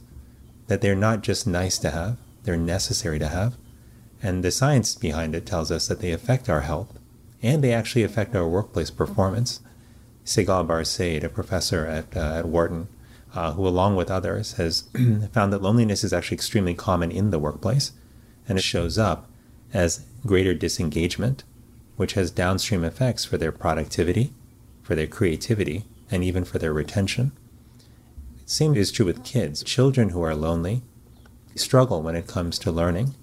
that 0.68 0.82
they're 0.82 0.96
not 0.96 1.22
just 1.22 1.46
nice 1.46 1.78
to 1.80 1.90
have, 1.92 2.18
they're 2.44 2.58
necessary 2.58 3.20
to 3.20 3.28
have. 3.28 3.56
And 4.24 4.44
the 4.44 4.52
science 4.52 4.96
behind 4.96 5.36
it 5.36 5.46
tells 5.46 5.72
us 5.72 5.88
that 5.88 6.00
they 6.00 6.12
affect 6.12 6.50
our 6.50 6.62
health 6.62 6.98
and 7.42 7.64
they 7.64 7.74
actually 7.74 8.04
affect 8.04 8.36
our 8.36 8.48
workplace 8.48 8.92
performance. 8.92 9.60
Sigal 10.24 10.66
Barsade, 10.68 11.24
a 11.24 11.30
professor 11.30 11.88
at, 11.88 12.16
uh, 12.16 12.36
at 12.38 12.46
Wharton, 12.46 12.88
uh, 13.34 13.54
who, 13.54 13.68
along 13.68 13.96
with 13.96 14.12
others, 14.12 14.54
has 14.54 14.84
found 15.34 15.52
that 15.52 15.62
loneliness 15.62 16.04
is 16.04 16.14
actually 16.14 16.36
extremely 16.36 16.76
common 16.76 17.12
in 17.12 17.32
the 17.32 17.40
workplace 17.40 17.92
and 18.48 18.58
it 18.58 18.64
shows 18.64 18.98
up 18.98 19.30
as 19.74 20.06
greater 20.26 20.54
disengagement, 20.54 21.44
which 21.96 22.14
has 22.14 22.32
downstream 22.32 22.84
effects 22.84 23.26
for 23.26 23.38
their 23.38 23.52
productivity, 23.52 24.34
for 24.82 24.96
their 24.96 25.08
creativity, 25.08 25.86
and 26.10 26.24
even 26.24 26.44
for 26.44 26.60
their 26.60 26.74
retention. 26.74 27.32
Same 28.46 28.76
is 28.76 28.92
true 28.92 29.06
with 29.06 29.24
kids. 29.24 29.64
Children 29.64 30.10
who 30.10 30.22
are 30.22 30.36
lonely 30.36 30.82
struggle 31.56 32.02
when 32.02 32.16
it 32.16 32.28
comes 32.28 32.60
to 32.60 32.72
learning 32.72 33.16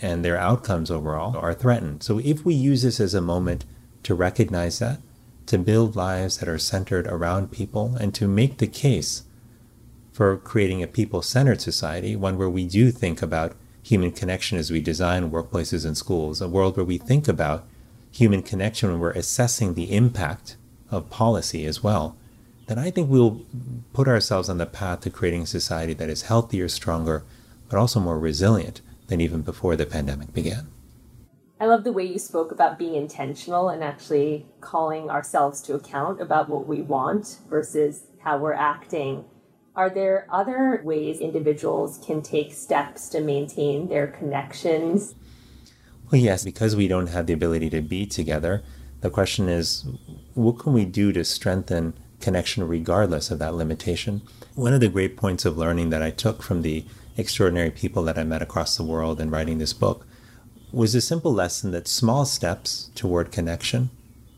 and 0.00 0.24
their 0.24 0.36
outcomes 0.36 0.90
overall 0.90 1.36
are 1.36 1.54
threatened. 1.54 2.02
So 2.02 2.18
if 2.18 2.44
we 2.44 2.54
use 2.54 2.82
this 2.82 3.00
as 3.00 3.14
a 3.14 3.20
moment 3.20 3.64
to 4.04 4.14
recognize 4.14 4.78
that, 4.78 5.00
to 5.46 5.58
build 5.58 5.96
lives 5.96 6.38
that 6.38 6.48
are 6.48 6.58
centered 6.58 7.06
around 7.06 7.50
people, 7.50 7.96
and 7.98 8.14
to 8.14 8.28
make 8.28 8.58
the 8.58 8.66
case 8.66 9.24
for 10.12 10.36
creating 10.36 10.82
a 10.82 10.86
people 10.86 11.22
centered 11.22 11.60
society, 11.60 12.14
one 12.14 12.38
where 12.38 12.50
we 12.50 12.66
do 12.66 12.90
think 12.90 13.22
about 13.22 13.56
human 13.88 14.12
connection 14.12 14.58
as 14.58 14.70
we 14.70 14.80
design 14.82 15.30
workplaces 15.30 15.86
and 15.86 15.96
schools, 15.96 16.42
a 16.42 16.48
world 16.48 16.76
where 16.76 16.84
we 16.84 16.98
think 16.98 17.26
about 17.26 17.64
human 18.10 18.42
connection 18.42 18.90
when 18.90 19.00
we're 19.00 19.12
assessing 19.12 19.72
the 19.72 19.96
impact 19.96 20.56
of 20.90 21.08
policy 21.08 21.64
as 21.64 21.82
well, 21.82 22.14
then 22.66 22.78
I 22.78 22.90
think 22.90 23.08
we'll 23.08 23.46
put 23.94 24.06
ourselves 24.06 24.50
on 24.50 24.58
the 24.58 24.66
path 24.66 25.00
to 25.00 25.10
creating 25.10 25.42
a 25.42 25.46
society 25.46 25.94
that 25.94 26.10
is 26.10 26.22
healthier, 26.22 26.68
stronger, 26.68 27.24
but 27.70 27.78
also 27.78 27.98
more 27.98 28.18
resilient 28.18 28.82
than 29.06 29.22
even 29.22 29.40
before 29.40 29.74
the 29.74 29.86
pandemic 29.86 30.34
began. 30.34 30.68
I 31.58 31.64
love 31.64 31.82
the 31.82 31.92
way 31.92 32.04
you 32.04 32.18
spoke 32.18 32.52
about 32.52 32.78
being 32.78 32.94
intentional 32.94 33.70
and 33.70 33.82
actually 33.82 34.44
calling 34.60 35.08
ourselves 35.08 35.62
to 35.62 35.74
account 35.74 36.20
about 36.20 36.50
what 36.50 36.66
we 36.66 36.82
want 36.82 37.38
versus 37.48 38.04
how 38.20 38.36
we're 38.36 38.52
acting. 38.52 39.24
Are 39.78 39.88
there 39.88 40.26
other 40.28 40.80
ways 40.82 41.20
individuals 41.20 42.00
can 42.04 42.20
take 42.20 42.52
steps 42.52 43.08
to 43.10 43.20
maintain 43.20 43.86
their 43.86 44.08
connections? 44.08 45.14
Well, 46.10 46.20
yes, 46.20 46.44
because 46.44 46.74
we 46.74 46.88
don't 46.88 47.06
have 47.06 47.26
the 47.26 47.32
ability 47.32 47.70
to 47.70 47.80
be 47.80 48.04
together, 48.04 48.64
the 49.02 49.08
question 49.08 49.48
is 49.48 49.86
what 50.34 50.58
can 50.58 50.72
we 50.72 50.84
do 50.84 51.12
to 51.12 51.22
strengthen 51.22 51.94
connection 52.20 52.66
regardless 52.66 53.30
of 53.30 53.38
that 53.38 53.54
limitation? 53.54 54.22
One 54.56 54.74
of 54.74 54.80
the 54.80 54.88
great 54.88 55.16
points 55.16 55.44
of 55.44 55.56
learning 55.56 55.90
that 55.90 56.02
I 56.02 56.10
took 56.10 56.42
from 56.42 56.62
the 56.62 56.84
extraordinary 57.16 57.70
people 57.70 58.02
that 58.02 58.18
I 58.18 58.24
met 58.24 58.42
across 58.42 58.76
the 58.76 58.82
world 58.82 59.20
in 59.20 59.30
writing 59.30 59.58
this 59.58 59.72
book 59.72 60.08
was 60.72 60.96
a 60.96 61.00
simple 61.00 61.32
lesson 61.32 61.70
that 61.70 61.86
small 61.86 62.24
steps 62.24 62.90
toward 62.96 63.30
connection 63.30 63.90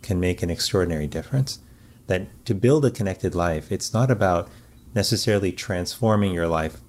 can 0.02 0.20
make 0.20 0.42
an 0.42 0.50
extraordinary 0.50 1.06
difference. 1.06 1.60
That 2.08 2.26
to 2.44 2.54
build 2.54 2.84
a 2.84 2.90
connected 2.90 3.34
life, 3.34 3.72
it's 3.72 3.94
not 3.94 4.10
about 4.10 4.50
necessarily 4.94 5.52
transforming 5.52 6.32
your 6.32 6.48
life, 6.48 6.80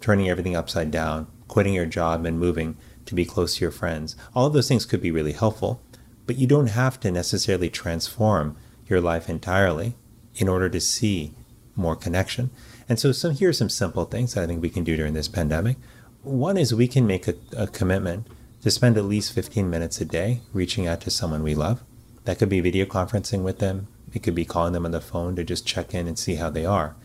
turning 0.00 0.28
everything 0.28 0.56
upside 0.56 0.90
down, 0.90 1.26
quitting 1.48 1.74
your 1.74 1.86
job 1.86 2.24
and 2.24 2.40
moving 2.40 2.76
to 3.06 3.14
be 3.14 3.24
close 3.24 3.56
to 3.56 3.60
your 3.62 3.70
friends. 3.70 4.16
All 4.34 4.46
of 4.46 4.52
those 4.52 4.68
things 4.68 4.84
could 4.84 5.00
be 5.00 5.10
really 5.10 5.32
helpful, 5.32 5.80
but 6.26 6.36
you 6.36 6.46
don't 6.46 6.68
have 6.68 6.98
to 7.00 7.10
necessarily 7.10 7.70
transform 7.70 8.56
your 8.86 9.00
life 9.00 9.28
entirely 9.28 9.94
in 10.34 10.48
order 10.48 10.68
to 10.68 10.80
see 10.80 11.34
more 11.74 11.96
connection. 11.96 12.50
And 12.88 12.98
so 12.98 13.12
some 13.12 13.32
here 13.32 13.50
are 13.50 13.54
some 13.54 13.68
simple 13.68 14.04
things 14.04 14.34
that 14.34 14.42
I 14.42 14.46
think 14.46 14.62
we 14.62 14.70
can 14.70 14.84
do 14.84 14.96
during 14.96 15.14
this 15.14 15.28
pandemic. 15.28 15.76
One 16.22 16.56
is 16.56 16.74
we 16.74 16.88
can 16.88 17.06
make 17.06 17.28
a, 17.28 17.34
a 17.56 17.66
commitment 17.66 18.26
to 18.62 18.70
spend 18.70 18.96
at 18.96 19.04
least 19.04 19.32
15 19.32 19.68
minutes 19.70 20.00
a 20.00 20.04
day 20.04 20.40
reaching 20.52 20.86
out 20.86 21.00
to 21.02 21.10
someone 21.10 21.42
we 21.42 21.54
love. 21.54 21.82
That 22.24 22.38
could 22.38 22.48
be 22.48 22.60
video 22.60 22.84
conferencing 22.86 23.42
with 23.42 23.58
them. 23.58 23.86
It 24.12 24.22
could 24.22 24.34
be 24.34 24.44
calling 24.44 24.72
them 24.72 24.84
on 24.84 24.92
the 24.92 25.00
phone 25.00 25.36
to 25.36 25.44
just 25.44 25.66
check 25.66 25.94
in 25.94 26.08
and 26.08 26.18
see 26.18 26.36
how 26.36 26.50
they 26.50 26.64
are. 26.64 26.96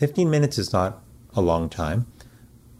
15 0.00 0.30
minutes 0.30 0.58
is 0.58 0.72
not 0.72 1.02
a 1.34 1.40
long 1.40 1.68
time, 1.68 2.06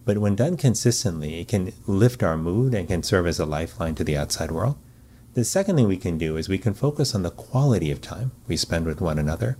but 0.04 0.18
when 0.18 0.34
done 0.34 0.56
consistently, 0.56 1.38
it 1.38 1.48
can 1.48 1.72
lift 1.86 2.22
our 2.22 2.36
mood 2.36 2.74
and 2.74 2.88
can 2.88 3.02
serve 3.02 3.26
as 3.26 3.38
a 3.38 3.44
lifeline 3.44 3.94
to 3.94 4.02
the 4.02 4.16
outside 4.16 4.50
world. 4.50 4.78
The 5.34 5.44
second 5.44 5.76
thing 5.76 5.86
we 5.86 5.98
can 5.98 6.18
do 6.18 6.36
is 6.38 6.48
we 6.48 6.58
can 6.58 6.74
focus 6.74 7.14
on 7.14 7.22
the 7.22 7.30
quality 7.30 7.90
of 7.90 8.00
time 8.00 8.32
we 8.48 8.56
spend 8.56 8.86
with 8.86 9.00
one 9.00 9.18
another 9.18 9.58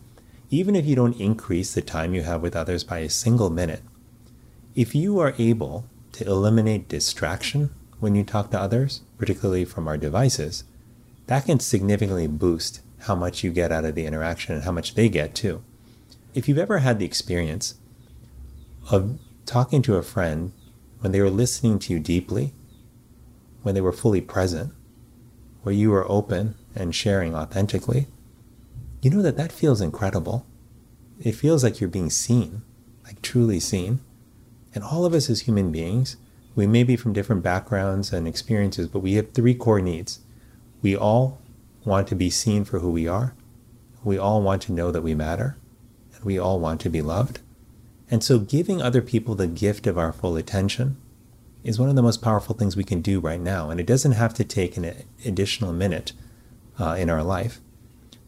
even 0.50 0.75
if 0.75 0.85
you 0.85 0.97
don't 0.97 1.21
increase 1.21 1.75
the 1.75 1.81
time 1.81 2.12
you 2.12 2.23
have 2.23 2.43
with 2.43 2.57
others 2.57 2.83
by 2.83 2.99
a 2.99 3.09
single 3.09 3.50
minute, 3.50 3.83
if 4.75 4.95
you 4.95 5.21
are 5.21 5.35
able 5.38 5.85
to 6.12 6.26
eliminate 6.26 6.88
distraction 6.88 7.71
when 8.00 8.17
you 8.17 8.25
talk 8.25 8.50
to 8.50 8.61
others, 8.61 9.02
particularly 9.17 9.64
from 9.64 9.87
our 9.87 9.97
devices, 9.97 10.64
that 11.26 11.47
can 11.47 11.61
significantly 11.61 12.26
boost 12.26 12.81
how 13.00 13.14
much 13.14 13.45
you 13.45 13.52
get 13.52 13.71
out 13.71 13.85
of 13.85 13.95
the 13.95 14.07
interaction 14.07 14.57
and 14.57 14.64
how 14.64 14.73
much 14.73 14.95
they 14.95 15.09
get 15.09 15.35
too. 15.35 15.62
If 16.33 16.49
you've 16.49 16.59
ever 16.59 16.79
had 16.79 16.99
the 16.99 17.05
experience 17.05 17.75
of 18.91 19.19
talking 19.47 19.83
to 19.83 19.97
a 19.97 20.03
friend 20.03 20.53
when 21.01 21.11
they 21.11 21.21
were 21.21 21.31
listening 21.31 21.81
to 21.81 21.93
you 21.93 21.99
deeply, 21.99 22.53
when 23.63 23.75
they 23.75 23.81
were 23.81 23.93
fully 23.93 24.21
present, 24.21 24.73
where 25.63 25.75
you 25.75 25.91
were 25.91 26.11
open 26.11 26.55
and 26.75 26.95
sharing 26.95 27.35
authentically, 27.35 28.07
you 29.03 29.11
know 29.11 29.23
that 29.23 29.37
that 29.37 29.51
feels 29.51 29.81
incredible. 29.81 30.47
It 31.21 31.33
feels 31.33 31.65
like 31.65 31.81
you're 31.81 31.91
being 31.91 32.11
seen, 32.11 32.63
like 33.05 33.21
truly 33.23 33.59
seen. 33.59 33.99
And 34.73 34.85
all 34.85 35.05
of 35.05 35.15
us 35.15 35.29
as 35.29 35.43
human 35.43 35.73
beings, 35.73 36.17
we 36.55 36.67
may 36.67 36.85
be 36.85 36.95
from 36.95 37.13
different 37.13 37.43
backgrounds 37.43 38.13
and 38.13 38.29
experiences, 38.29 38.87
but 38.87 39.01
we 39.01 39.15
have 39.15 39.33
three 39.33 39.55
core 39.55 39.81
needs. 39.81 40.21
We 40.81 40.97
all 40.97 41.41
want 41.85 42.07
to 42.09 42.15
be 42.15 42.31
seen 42.31 42.65
for 42.65 42.79
who 42.79 42.91
we 42.91 43.09
are. 43.09 43.35
We 44.05 44.17
all 44.17 44.43
want 44.43 44.63
to 44.63 44.73
know 44.73 44.93
that 44.93 45.03
we 45.03 45.15
matter. 45.15 45.57
We 46.23 46.39
all 46.39 46.61
want 46.61 46.81
to 46.83 46.91
be 46.91 47.03
loved. 47.03 47.41
And 48.11 48.25
so 48.25 48.39
giving 48.39 48.83
other 48.83 49.03
people 49.03 49.35
the 49.35 49.47
gift 49.47 49.87
of 49.87 49.97
our 49.97 50.12
full 50.12 50.37
attention 50.37 50.97
is 51.62 51.79
one 51.79 51.89
of 51.89 51.97
the 51.97 52.03
most 52.03 52.23
powerful 52.23 52.55
things 52.55 52.77
we 52.77 52.85
can 52.85 53.00
do 53.00 53.21
right 53.21 53.41
now. 53.41 53.71
And 53.71 53.79
it 53.79 53.87
doesn't 53.87 54.12
have 54.12 54.35
to 54.35 54.45
take 54.45 54.77
an 54.77 55.05
additional 55.25 55.73
minute 55.73 56.12
uh, 56.79 56.97
in 56.99 57.11
our 57.11 57.23
life. 57.23 57.61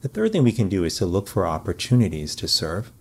The 0.02 0.08
third 0.08 0.32
thing 0.32 0.42
we 0.42 0.52
can 0.52 0.68
do 0.68 0.84
is 0.84 0.96
to 0.96 1.06
look 1.06 1.28
for 1.28 1.46
opportunities 1.46 2.34
to 2.36 2.48
serve. 2.48 2.92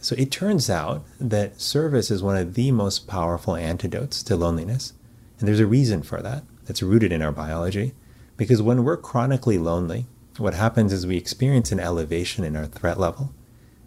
So 0.00 0.14
it 0.16 0.30
turns 0.30 0.70
out 0.70 1.04
that 1.18 1.60
service 1.60 2.10
is 2.10 2.22
one 2.22 2.36
of 2.36 2.54
the 2.54 2.70
most 2.70 3.08
powerful 3.08 3.56
antidotes 3.56 4.22
to 4.24 4.36
loneliness. 4.36 4.92
And 5.38 5.48
there's 5.48 5.60
a 5.60 5.66
reason 5.66 6.02
for 6.02 6.22
that 6.22 6.44
that's 6.64 6.82
rooted 6.82 7.12
in 7.12 7.22
our 7.22 7.32
biology. 7.32 7.94
Because 8.36 8.62
when 8.62 8.84
we're 8.84 8.96
chronically 8.96 9.58
lonely, 9.58 10.06
what 10.38 10.54
happens 10.54 10.92
is 10.92 11.06
we 11.06 11.16
experience 11.16 11.72
an 11.72 11.80
elevation 11.80 12.44
in 12.44 12.54
our 12.54 12.66
threat 12.66 13.00
level. 13.00 13.32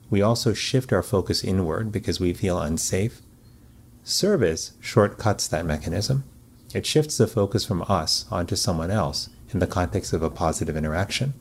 We 0.10 0.22
also 0.22 0.54
shift 0.54 0.92
our 0.92 1.04
focus 1.04 1.44
inward 1.44 1.92
because 1.92 2.20
we 2.20 2.34
feel 2.34 2.60
unsafe. 2.60 3.22
Service 4.04 4.74
shortcuts 4.80 5.48
that 5.48 5.66
mechanism. 5.66 6.24
It 6.74 6.86
shifts 6.86 7.18
the 7.18 7.28
focus 7.28 7.66
from 7.66 7.84
us 7.88 8.26
onto 8.32 8.56
someone 8.56 8.92
else 8.92 9.30
in 9.52 9.60
the 9.60 9.68
context 9.68 10.14
of 10.14 10.24
a 10.24 10.30
positive 10.30 10.78
interaction. 10.78 11.34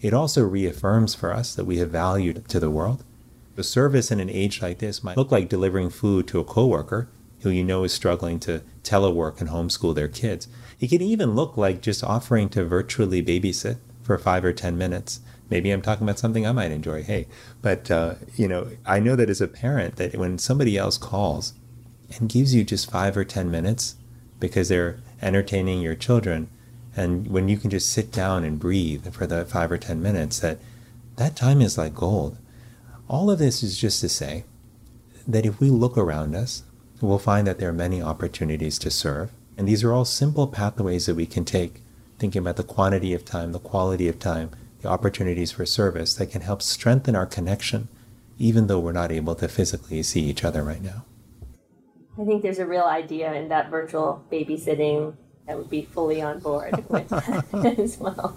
It 0.00 0.12
also 0.12 0.44
reaffirms 0.44 1.14
for 1.14 1.32
us 1.32 1.54
that 1.54 1.64
we 1.64 1.78
have 1.78 1.90
value 1.90 2.32
to 2.34 2.60
the 2.60 2.70
world. 2.70 3.04
The 3.54 3.64
service 3.64 4.10
in 4.10 4.20
an 4.20 4.28
age 4.28 4.60
like 4.60 4.78
this 4.78 5.02
might 5.02 5.16
look 5.16 5.32
like 5.32 5.48
delivering 5.48 5.90
food 5.90 6.28
to 6.28 6.40
a 6.40 6.44
coworker 6.44 7.08
who 7.40 7.50
you 7.50 7.64
know 7.64 7.84
is 7.84 7.92
struggling 7.92 8.38
to 8.40 8.62
telework 8.82 9.40
and 9.40 9.50
homeschool 9.50 9.94
their 9.94 10.08
kids. 10.08 10.48
It 10.80 10.88
can 10.88 11.02
even 11.02 11.34
look 11.34 11.56
like 11.56 11.80
just 11.80 12.04
offering 12.04 12.48
to 12.50 12.64
virtually 12.64 13.22
babysit 13.22 13.78
for 14.02 14.18
five 14.18 14.44
or 14.44 14.52
10 14.52 14.76
minutes. 14.76 15.20
Maybe 15.48 15.70
I'm 15.70 15.82
talking 15.82 16.04
about 16.04 16.18
something 16.18 16.46
I 16.46 16.52
might 16.52 16.72
enjoy. 16.72 17.02
Hey, 17.02 17.26
but, 17.62 17.90
uh, 17.90 18.14
you 18.34 18.48
know, 18.48 18.68
I 18.84 18.98
know 18.98 19.14
that 19.16 19.30
as 19.30 19.40
a 19.40 19.48
parent, 19.48 19.96
that 19.96 20.16
when 20.16 20.38
somebody 20.38 20.76
else 20.76 20.98
calls 20.98 21.54
and 22.18 22.28
gives 22.28 22.54
you 22.54 22.64
just 22.64 22.90
five 22.90 23.16
or 23.16 23.24
10 23.24 23.50
minutes 23.50 23.96
because 24.40 24.68
they're 24.68 24.98
entertaining 25.22 25.80
your 25.80 25.94
children, 25.94 26.48
and 26.96 27.28
when 27.28 27.48
you 27.48 27.58
can 27.58 27.70
just 27.70 27.90
sit 27.90 28.10
down 28.10 28.42
and 28.42 28.58
breathe 28.58 29.12
for 29.12 29.26
the 29.26 29.44
five 29.44 29.70
or 29.70 29.78
10 29.78 30.02
minutes, 30.02 30.40
that 30.40 30.58
that 31.16 31.36
time 31.36 31.60
is 31.60 31.78
like 31.78 31.94
gold. 31.94 32.38
All 33.08 33.30
of 33.30 33.38
this 33.38 33.62
is 33.62 33.78
just 33.78 34.00
to 34.00 34.08
say 34.08 34.44
that 35.26 35.46
if 35.46 35.60
we 35.60 35.70
look 35.70 35.96
around 35.96 36.34
us, 36.34 36.64
we'll 37.00 37.18
find 37.18 37.46
that 37.46 37.58
there 37.58 37.68
are 37.68 37.74
many 37.74 38.02
opportunities 38.02 38.78
to 38.80 38.90
serve. 38.90 39.30
And 39.56 39.66
these 39.68 39.84
are 39.84 39.92
all 39.92 40.04
simple 40.04 40.46
pathways 40.46 41.06
that 41.06 41.14
we 41.14 41.26
can 41.26 41.44
take, 41.44 41.82
thinking 42.18 42.40
about 42.40 42.56
the 42.56 42.62
quantity 42.62 43.14
of 43.14 43.24
time, 43.24 43.52
the 43.52 43.58
quality 43.58 44.08
of 44.08 44.18
time, 44.18 44.50
the 44.86 44.92
opportunities 44.92 45.50
for 45.50 45.66
service 45.66 46.14
that 46.14 46.30
can 46.30 46.42
help 46.42 46.62
strengthen 46.62 47.16
our 47.16 47.26
connection, 47.26 47.88
even 48.38 48.68
though 48.68 48.78
we're 48.78 48.92
not 48.92 49.10
able 49.10 49.34
to 49.34 49.48
physically 49.48 50.02
see 50.02 50.20
each 50.20 50.44
other 50.44 50.62
right 50.62 50.82
now. 50.82 51.04
I 52.18 52.24
think 52.24 52.42
there's 52.42 52.60
a 52.60 52.66
real 52.66 52.84
idea 52.84 53.34
in 53.34 53.48
that 53.48 53.68
virtual 53.68 54.24
babysitting 54.30 55.16
that 55.46 55.58
would 55.58 55.68
be 55.68 55.82
fully 55.82 56.22
on 56.22 56.38
board 56.38 56.84
with 56.88 57.12
as 57.12 57.98
well. 57.98 58.36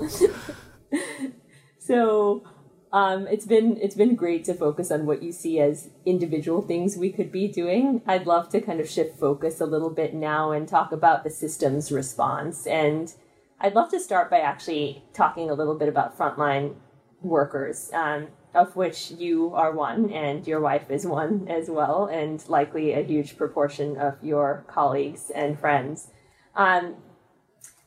so 1.77 2.43
um, 2.91 3.27
it's 3.27 3.45
been 3.45 3.77
it's 3.77 3.95
been 3.95 4.15
great 4.15 4.43
to 4.45 4.53
focus 4.53 4.91
on 4.91 5.05
what 5.05 5.21
you 5.21 5.31
see 5.31 5.59
as 5.59 5.89
individual 6.05 6.61
things 6.61 6.97
we 6.97 7.11
could 7.11 7.31
be 7.31 7.47
doing. 7.47 8.01
I'd 8.07 8.25
love 8.25 8.49
to 8.49 8.59
kind 8.59 8.79
of 8.79 8.89
shift 8.89 9.19
focus 9.19 9.61
a 9.61 9.65
little 9.65 9.91
bit 9.91 10.13
now 10.13 10.51
and 10.51 10.67
talk 10.67 10.91
about 10.91 11.23
the 11.23 11.29
systems 11.29 11.91
response. 11.91 12.65
And 12.65 13.13
I'd 13.61 13.75
love 13.75 13.89
to 13.89 13.99
start 13.99 14.29
by 14.29 14.39
actually 14.39 15.03
talking 15.13 15.49
a 15.49 15.53
little 15.53 15.75
bit 15.75 15.89
about 15.89 16.17
frontline 16.17 16.75
workers, 17.21 17.91
um, 17.93 18.27
of 18.53 18.75
which 18.75 19.11
you 19.11 19.53
are 19.53 19.73
one 19.73 20.11
and 20.11 20.47
your 20.47 20.61
wife 20.61 20.89
is 20.89 21.05
one 21.05 21.47
as 21.49 21.69
well, 21.69 22.05
and 22.05 22.47
likely 22.47 22.93
a 22.93 23.03
huge 23.03 23.37
proportion 23.37 23.97
of 23.97 24.15
your 24.23 24.63
colleagues 24.67 25.29
and 25.35 25.59
friends. 25.59 26.09
Um, 26.55 26.95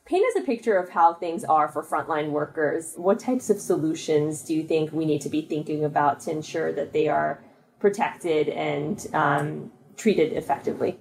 paint 0.05 0.25
us 0.27 0.43
a 0.43 0.45
picture 0.45 0.77
of 0.77 0.89
how 0.89 1.15
things 1.15 1.43
are 1.43 1.67
for 1.67 1.83
frontline 1.83 2.29
workers. 2.29 2.93
What 2.95 3.19
types 3.19 3.49
of 3.49 3.59
solutions 3.59 4.43
do 4.43 4.53
you 4.53 4.63
think 4.63 4.91
we 4.91 5.05
need 5.05 5.21
to 5.21 5.29
be 5.29 5.41
thinking 5.41 5.83
about 5.83 6.19
to 6.21 6.31
ensure 6.31 6.71
that 6.73 6.93
they 6.93 7.07
are 7.07 7.43
protected 7.79 8.47
and 8.49 9.07
um, 9.13 9.71
treated 9.97 10.33
effectively? 10.33 10.99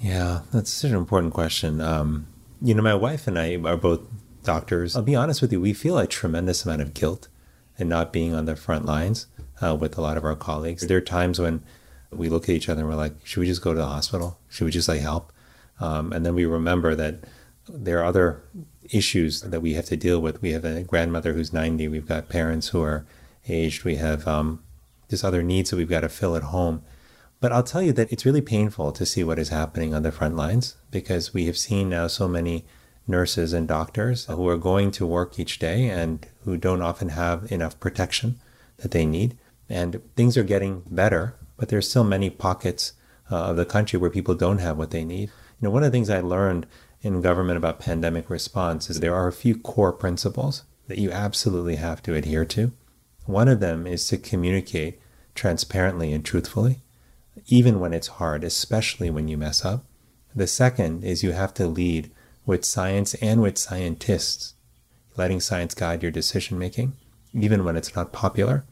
Yeah, 0.00 0.40
that's 0.50 0.72
such 0.72 0.92
an 0.92 0.96
important 0.96 1.34
question. 1.34 1.82
Um, 1.82 2.26
you 2.62 2.74
know, 2.74 2.82
my 2.82 2.94
wife 2.94 3.26
and 3.26 3.38
I 3.38 3.56
are 3.56 3.76
both 3.76 4.00
doctors. 4.42 4.96
I'll 4.96 5.02
be 5.02 5.14
honest 5.14 5.42
with 5.42 5.52
you, 5.52 5.60
we 5.60 5.72
feel 5.72 5.98
a 5.98 6.06
tremendous 6.06 6.64
amount 6.64 6.82
of 6.82 6.94
guilt 6.94 7.28
in 7.78 7.88
not 7.88 8.12
being 8.12 8.34
on 8.34 8.44
the 8.44 8.56
front 8.56 8.84
lines 8.84 9.26
uh, 9.62 9.74
with 9.74 9.96
a 9.96 10.00
lot 10.00 10.16
of 10.16 10.24
our 10.24 10.36
colleagues. 10.36 10.86
There 10.86 10.98
are 10.98 11.02
times 11.02 11.38
when 11.38 11.62
we 12.10 12.28
look 12.28 12.44
at 12.44 12.50
each 12.50 12.68
other 12.68 12.80
and 12.80 12.90
we're 12.90 12.96
like, 12.96 13.14
should 13.24 13.40
we 13.40 13.46
just 13.46 13.62
go 13.62 13.72
to 13.72 13.78
the 13.78 13.86
hospital? 13.86 14.38
Should 14.48 14.64
we 14.64 14.70
just 14.70 14.88
like 14.88 15.00
help? 15.00 15.32
Um, 15.78 16.12
and 16.12 16.26
then 16.26 16.34
we 16.34 16.44
remember 16.44 16.94
that 16.94 17.24
there 17.68 18.00
are 18.00 18.04
other 18.04 18.42
issues 18.90 19.42
that 19.42 19.60
we 19.60 19.74
have 19.74 19.86
to 19.86 19.96
deal 19.96 20.20
with. 20.20 20.42
We 20.42 20.52
have 20.52 20.64
a 20.64 20.82
grandmother 20.82 21.32
who's 21.32 21.52
90. 21.52 21.88
We've 21.88 22.06
got 22.06 22.28
parents 22.28 22.68
who 22.68 22.82
are 22.82 23.06
aged. 23.48 23.84
We 23.84 23.96
have 23.96 24.26
um, 24.26 24.62
just 25.08 25.24
other 25.24 25.42
needs 25.42 25.70
that 25.70 25.76
we've 25.76 25.88
got 25.88 26.00
to 26.00 26.08
fill 26.08 26.36
at 26.36 26.42
home. 26.44 26.82
But 27.40 27.52
I'll 27.52 27.62
tell 27.62 27.82
you 27.82 27.92
that 27.94 28.12
it's 28.12 28.26
really 28.26 28.42
painful 28.42 28.92
to 28.92 29.06
see 29.06 29.24
what 29.24 29.38
is 29.38 29.48
happening 29.48 29.94
on 29.94 30.02
the 30.02 30.12
front 30.12 30.36
lines 30.36 30.76
because 30.90 31.32
we 31.32 31.46
have 31.46 31.56
seen 31.56 31.88
now 31.88 32.06
so 32.06 32.28
many 32.28 32.66
nurses 33.06 33.54
and 33.54 33.66
doctors 33.66 34.26
who 34.26 34.46
are 34.46 34.58
going 34.58 34.90
to 34.92 35.06
work 35.06 35.38
each 35.38 35.58
day 35.58 35.88
and 35.88 36.26
who 36.44 36.58
don't 36.58 36.82
often 36.82 37.08
have 37.10 37.50
enough 37.50 37.80
protection 37.80 38.38
that 38.78 38.90
they 38.90 39.06
need. 39.06 39.38
And 39.70 40.02
things 40.16 40.36
are 40.36 40.42
getting 40.42 40.82
better, 40.90 41.34
but 41.56 41.70
there's 41.70 41.88
still 41.88 42.04
many 42.04 42.28
pockets 42.28 42.92
uh, 43.32 43.36
of 43.36 43.56
the 43.56 43.64
country 43.64 43.98
where 43.98 44.10
people 44.10 44.34
don't 44.34 44.58
have 44.58 44.76
what 44.76 44.90
they 44.90 45.04
need. 45.04 45.30
You 45.60 45.68
know, 45.68 45.70
one 45.70 45.82
of 45.82 45.90
the 45.90 45.96
things 45.96 46.10
I 46.10 46.20
learned 46.20 46.66
in 47.00 47.22
government 47.22 47.56
about 47.56 47.80
pandemic 47.80 48.28
response 48.28 48.90
is 48.90 49.00
there 49.00 49.14
are 49.14 49.28
a 49.28 49.32
few 49.32 49.56
core 49.56 49.94
principles 49.94 50.64
that 50.88 50.98
you 50.98 51.10
absolutely 51.10 51.76
have 51.76 52.02
to 52.02 52.14
adhere 52.14 52.44
to. 52.44 52.72
One 53.24 53.48
of 53.48 53.60
them 53.60 53.86
is 53.86 54.06
to 54.08 54.18
communicate 54.18 55.00
transparently 55.34 56.12
and 56.12 56.22
truthfully 56.22 56.82
even 57.46 57.80
when 57.80 57.92
it's 57.92 58.08
hard, 58.08 58.44
especially 58.44 59.10
when 59.10 59.28
you 59.28 59.36
mess 59.36 59.64
up. 59.64 59.84
The 60.34 60.46
second 60.46 61.04
is 61.04 61.22
you 61.22 61.32
have 61.32 61.54
to 61.54 61.66
lead 61.66 62.10
with 62.46 62.64
science 62.64 63.14
and 63.14 63.42
with 63.42 63.58
scientists, 63.58 64.54
letting 65.16 65.40
science 65.40 65.74
guide 65.74 66.02
your 66.02 66.12
decision 66.12 66.58
making, 66.58 66.94
even 67.32 67.64
when 67.64 67.76
it's 67.76 67.94
not 67.94 68.12
popular. 68.12 68.64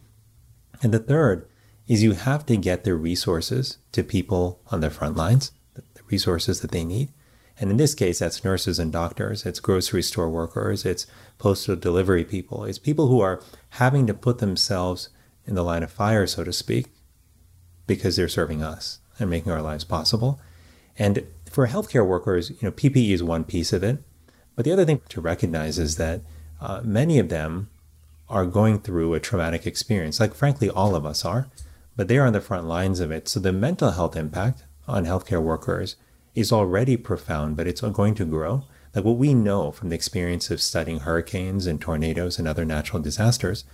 And 0.82 0.92
the 0.92 0.98
third 0.98 1.48
is 1.86 2.02
you 2.02 2.12
have 2.12 2.44
to 2.46 2.56
get 2.56 2.84
the 2.84 2.94
resources 2.94 3.78
to 3.92 4.02
people 4.02 4.60
on 4.70 4.80
the 4.80 4.90
front 4.90 5.16
lines, 5.16 5.52
the 5.74 5.82
resources 6.10 6.60
that 6.60 6.70
they 6.70 6.84
need. 6.84 7.08
And 7.60 7.70
in 7.70 7.76
this 7.76 7.94
case, 7.94 8.20
that's 8.20 8.44
nurses 8.44 8.78
and 8.78 8.92
doctors, 8.92 9.44
it's 9.44 9.58
grocery 9.58 10.02
store 10.02 10.30
workers, 10.30 10.84
it's 10.84 11.06
postal 11.38 11.74
delivery 11.74 12.24
people, 12.24 12.64
it's 12.64 12.78
people 12.78 13.08
who 13.08 13.20
are 13.20 13.42
having 13.70 14.06
to 14.06 14.14
put 14.14 14.38
themselves 14.38 15.08
in 15.44 15.54
the 15.54 15.64
line 15.64 15.82
of 15.82 15.90
fire, 15.90 16.26
so 16.26 16.44
to 16.44 16.52
speak, 16.52 16.86
because 17.88 18.14
they're 18.14 18.28
serving 18.28 18.62
us 18.62 19.00
and 19.18 19.28
making 19.28 19.50
our 19.50 19.62
lives 19.62 19.82
possible. 19.82 20.38
And 20.96 21.24
for 21.50 21.66
healthcare 21.66 22.06
workers, 22.06 22.50
you 22.50 22.58
know, 22.62 22.70
PPE 22.70 23.10
is 23.10 23.22
one 23.24 23.42
piece 23.42 23.72
of 23.72 23.82
it. 23.82 23.98
But 24.54 24.64
the 24.64 24.72
other 24.72 24.84
thing 24.84 25.00
to 25.08 25.20
recognize 25.20 25.78
is 25.78 25.96
that 25.96 26.20
uh, 26.60 26.82
many 26.84 27.18
of 27.18 27.28
them 27.28 27.70
are 28.28 28.46
going 28.46 28.80
through 28.80 29.14
a 29.14 29.20
traumatic 29.20 29.66
experience, 29.66 30.20
like 30.20 30.34
frankly, 30.34 30.68
all 30.68 30.94
of 30.94 31.06
us 31.06 31.24
are, 31.24 31.48
but 31.96 32.08
they're 32.08 32.26
on 32.26 32.32
the 32.32 32.40
front 32.40 32.66
lines 32.66 33.00
of 33.00 33.10
it. 33.10 33.28
So 33.28 33.40
the 33.40 33.52
mental 33.52 33.92
health 33.92 34.16
impact 34.16 34.64
on 34.86 35.04
healthcare 35.04 35.42
workers 35.42 35.96
is 36.34 36.52
already 36.52 36.96
profound, 36.96 37.56
but 37.56 37.66
it's 37.66 37.80
going 37.80 38.14
to 38.16 38.24
grow. 38.24 38.64
Like 38.94 39.04
what 39.04 39.16
we 39.16 39.34
know 39.34 39.70
from 39.70 39.88
the 39.88 39.94
experience 39.94 40.50
of 40.50 40.60
studying 40.60 41.00
hurricanes 41.00 41.66
and 41.66 41.80
tornadoes 41.80 42.38
and 42.38 42.46
other 42.46 42.64
natural 42.64 43.02
disasters 43.02 43.64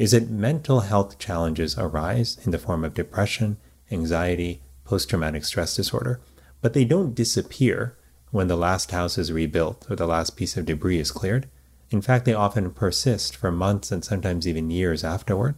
is 0.00 0.12
that 0.12 0.30
mental 0.30 0.80
health 0.80 1.18
challenges 1.18 1.76
arise 1.76 2.38
in 2.46 2.52
the 2.52 2.58
form 2.58 2.86
of 2.86 2.94
depression, 2.94 3.58
anxiety, 3.90 4.62
post 4.82 5.10
traumatic 5.10 5.44
stress 5.44 5.76
disorder, 5.76 6.18
but 6.62 6.72
they 6.72 6.86
don't 6.86 7.14
disappear 7.14 7.94
when 8.30 8.48
the 8.48 8.56
last 8.56 8.92
house 8.92 9.18
is 9.18 9.30
rebuilt 9.30 9.86
or 9.90 9.96
the 9.96 10.06
last 10.06 10.38
piece 10.38 10.56
of 10.56 10.64
debris 10.64 10.98
is 10.98 11.10
cleared. 11.10 11.50
In 11.90 12.00
fact, 12.00 12.24
they 12.24 12.32
often 12.32 12.70
persist 12.70 13.36
for 13.36 13.52
months 13.52 13.92
and 13.92 14.02
sometimes 14.02 14.48
even 14.48 14.70
years 14.70 15.04
afterward. 15.04 15.54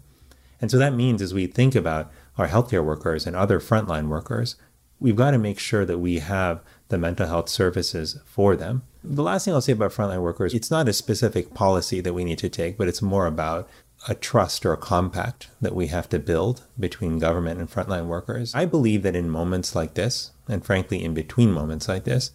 And 0.61 0.73
so 0.73 0.79
that 0.79 0.93
means 0.93 1.23
as 1.23 1.33
we 1.33 1.47
think 1.47 1.77
about 1.77 2.11
our 2.37 2.49
healthcare 2.49 2.85
workers 2.85 3.29
and 3.29 3.37
other 3.37 3.61
frontline 3.61 4.09
workers, 4.09 4.57
we've 4.99 5.15
got 5.15 5.31
to 5.31 5.39
make 5.39 5.61
sure 5.61 5.85
that 5.85 5.99
we 5.99 6.19
have 6.19 6.61
the 6.89 6.99
mental 6.99 7.29
health 7.29 7.49
services 7.49 8.19
for 8.25 8.57
them. 8.57 8.83
The 9.05 9.23
last 9.23 9.45
thing 9.45 9.55
I'll 9.55 9.61
say 9.61 9.73
about 9.73 9.93
frontline 9.93 10.23
workers, 10.23 10.53
it's 10.53 10.71
not 10.71 10.89
a 10.89 10.93
specific 10.93 11.55
policy 11.55 12.01
that 12.01 12.13
we 12.13 12.25
need 12.25 12.39
to 12.39 12.49
take, 12.49 12.77
but 12.77 12.89
it's 12.89 13.03
more 13.03 13.27
about 13.27 13.69
a 14.09 14.15
trust 14.15 14.67
or 14.67 14.73
a 14.73 14.79
compact 14.79 15.49
that 15.61 15.75
we 15.75 15.87
have 15.87 16.09
to 16.09 16.19
build 16.19 16.65
between 16.79 17.19
government 17.19 17.61
and 17.61 17.71
frontline 17.71 18.07
workers. 18.07 18.55
I 18.55 18.65
believe 18.65 19.03
that 19.05 19.15
in 19.15 19.31
moments 19.31 19.75
like 19.77 19.95
this, 19.95 20.33
and 20.49 20.65
frankly, 20.65 21.05
in 21.05 21.15
between 21.15 21.53
moments 21.53 21.89
like 21.89 22.05
this, 22.05 22.33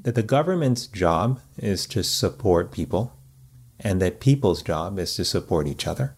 that 0.00 0.14
the 0.14 0.22
government's 0.22 0.86
job 0.86 1.40
is 1.56 1.86
to 1.86 2.04
support 2.04 2.72
people 2.72 3.16
and 3.80 4.00
that 4.00 4.20
people's 4.20 4.62
job 4.62 4.98
is 4.98 5.14
to 5.16 5.24
support 5.24 5.66
each 5.66 5.86
other, 5.86 6.16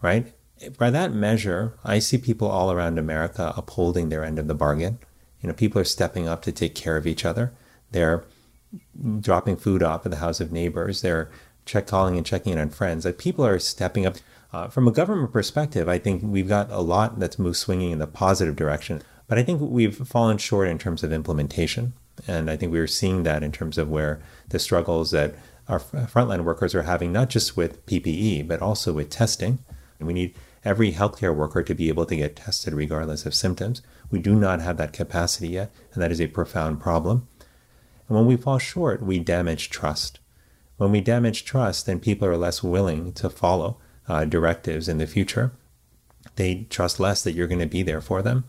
right? 0.00 0.32
By 0.78 0.90
that 0.90 1.12
measure, 1.12 1.76
I 1.84 1.98
see 1.98 2.18
people 2.18 2.48
all 2.48 2.70
around 2.70 2.98
America 2.98 3.52
upholding 3.56 4.08
their 4.08 4.24
end 4.24 4.38
of 4.38 4.46
the 4.46 4.54
bargain. 4.54 4.98
You 5.40 5.48
know, 5.48 5.54
people 5.54 5.80
are 5.80 5.84
stepping 5.84 6.28
up 6.28 6.42
to 6.42 6.52
take 6.52 6.76
care 6.76 6.96
of 6.96 7.06
each 7.06 7.24
other. 7.24 7.52
They're 7.90 8.24
dropping 9.20 9.56
food 9.56 9.82
off 9.82 10.06
at 10.06 10.10
the 10.12 10.18
house 10.18 10.40
of 10.40 10.52
neighbors. 10.52 11.02
They're 11.02 11.30
check 11.64 11.86
calling 11.86 12.16
and 12.16 12.26
checking 12.26 12.52
in 12.52 12.58
on 12.58 12.70
friends. 12.70 13.04
Like 13.04 13.18
people 13.18 13.44
are 13.44 13.58
stepping 13.58 14.06
up. 14.06 14.16
Uh, 14.52 14.68
from 14.68 14.86
a 14.86 14.92
government 14.92 15.32
perspective, 15.32 15.88
I 15.88 15.98
think 15.98 16.22
we've 16.22 16.48
got 16.48 16.70
a 16.70 16.80
lot 16.80 17.18
that's 17.18 17.38
moved 17.38 17.56
swinging 17.56 17.90
in 17.90 17.98
the 17.98 18.06
positive 18.06 18.54
direction, 18.54 19.02
but 19.26 19.38
I 19.38 19.42
think 19.42 19.62
we've 19.62 19.96
fallen 19.96 20.36
short 20.36 20.68
in 20.68 20.78
terms 20.78 21.02
of 21.02 21.10
implementation. 21.10 21.94
And 22.28 22.50
I 22.50 22.56
think 22.56 22.70
we 22.70 22.78
are 22.78 22.86
seeing 22.86 23.22
that 23.22 23.42
in 23.42 23.50
terms 23.50 23.78
of 23.78 23.88
where 23.88 24.20
the 24.50 24.58
struggles 24.58 25.10
that 25.12 25.34
our 25.68 25.80
frontline 25.80 26.44
workers 26.44 26.74
are 26.74 26.82
having, 26.82 27.12
not 27.12 27.30
just 27.30 27.56
with 27.56 27.84
PPE, 27.86 28.46
but 28.46 28.60
also 28.60 28.92
with 28.92 29.08
testing. 29.08 29.60
And 29.98 30.06
we 30.06 30.12
need 30.12 30.34
every 30.64 30.92
healthcare 30.92 31.34
worker 31.34 31.62
to 31.62 31.74
be 31.74 31.88
able 31.88 32.06
to 32.06 32.16
get 32.16 32.36
tested 32.36 32.74
regardless 32.74 33.24
of 33.24 33.34
symptoms. 33.34 33.82
We 34.10 34.18
do 34.18 34.34
not 34.34 34.60
have 34.60 34.76
that 34.76 34.92
capacity 34.92 35.48
yet, 35.48 35.72
and 35.94 36.02
that 36.02 36.12
is 36.12 36.20
a 36.20 36.26
profound 36.26 36.80
problem. 36.80 37.26
And 38.08 38.16
when 38.16 38.26
we 38.26 38.36
fall 38.36 38.58
short, 38.58 39.02
we 39.02 39.18
damage 39.18 39.70
trust. 39.70 40.18
When 40.82 40.90
we 40.90 41.00
damage 41.00 41.44
trust, 41.44 41.86
then 41.86 42.00
people 42.00 42.26
are 42.26 42.36
less 42.36 42.60
willing 42.60 43.12
to 43.12 43.30
follow 43.30 43.78
uh, 44.08 44.24
directives 44.24 44.88
in 44.88 44.98
the 44.98 45.06
future. 45.06 45.52
They 46.34 46.66
trust 46.70 46.98
less 46.98 47.22
that 47.22 47.34
you're 47.34 47.46
going 47.46 47.60
to 47.60 47.66
be 47.66 47.84
there 47.84 48.00
for 48.00 48.20
them. 48.20 48.46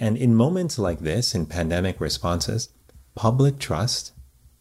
And 0.00 0.16
in 0.16 0.34
moments 0.34 0.78
like 0.78 1.00
this, 1.00 1.34
in 1.34 1.44
pandemic 1.44 2.00
responses, 2.00 2.70
public 3.14 3.58
trust 3.58 4.12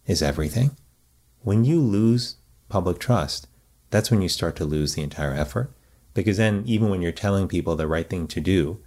is 0.05 0.21
everything. 0.21 0.75
When 1.39 1.63
you 1.63 1.79
lose 1.79 2.35
public 2.67 2.99
trust, 2.99 3.47
that's 3.91 4.11
when 4.11 4.21
you 4.21 4.27
start 4.27 4.57
to 4.57 4.65
lose 4.65 4.95
the 4.95 5.01
entire 5.01 5.33
effort. 5.33 5.71
Because 6.13 6.35
then, 6.35 6.63
even 6.65 6.89
when 6.89 7.01
you're 7.01 7.13
telling 7.13 7.47
people 7.47 7.77
the 7.77 7.87
right 7.87 8.09
thing 8.09 8.27
to 8.27 8.41
do, 8.41 8.81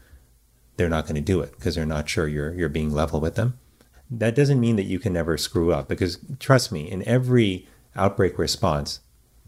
they're 0.76 0.90
not 0.90 1.06
going 1.06 1.14
to 1.14 1.22
do 1.22 1.40
it 1.40 1.52
because 1.52 1.76
they're 1.76 1.86
not 1.86 2.10
sure 2.10 2.28
you're, 2.28 2.52
you're 2.52 2.68
being 2.68 2.92
level 2.92 3.22
with 3.22 3.36
them. 3.36 3.58
That 4.10 4.34
doesn't 4.34 4.60
mean 4.60 4.76
that 4.76 4.84
you 4.84 4.98
can 4.98 5.14
never 5.14 5.38
screw 5.38 5.72
up 5.72 5.88
because 5.88 6.18
trust 6.38 6.70
me, 6.70 6.90
in 6.90 7.02
every 7.08 7.66
outbreak 7.98 8.38
response, 8.38 9.00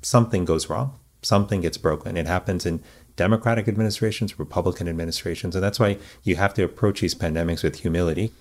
something 0.02 0.44
goes 0.44 0.68
wrong, 0.68 0.98
something 1.22 1.60
gets 1.60 1.78
broken. 1.78 2.16
It 2.16 2.26
happens 2.26 2.66
in 2.66 2.82
Democratic 3.16 3.68
administrations, 3.68 4.38
Republican 4.38 4.88
administrations, 4.88 5.54
and 5.54 5.62
that's 5.62 5.80
why 5.80 5.98
you 6.22 6.36
have 6.36 6.54
to 6.54 6.64
approach 6.64 7.00
these 7.00 7.14
pandemics 7.14 7.62
with 7.62 7.80
humility. 7.80 8.32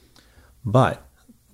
But 0.64 1.06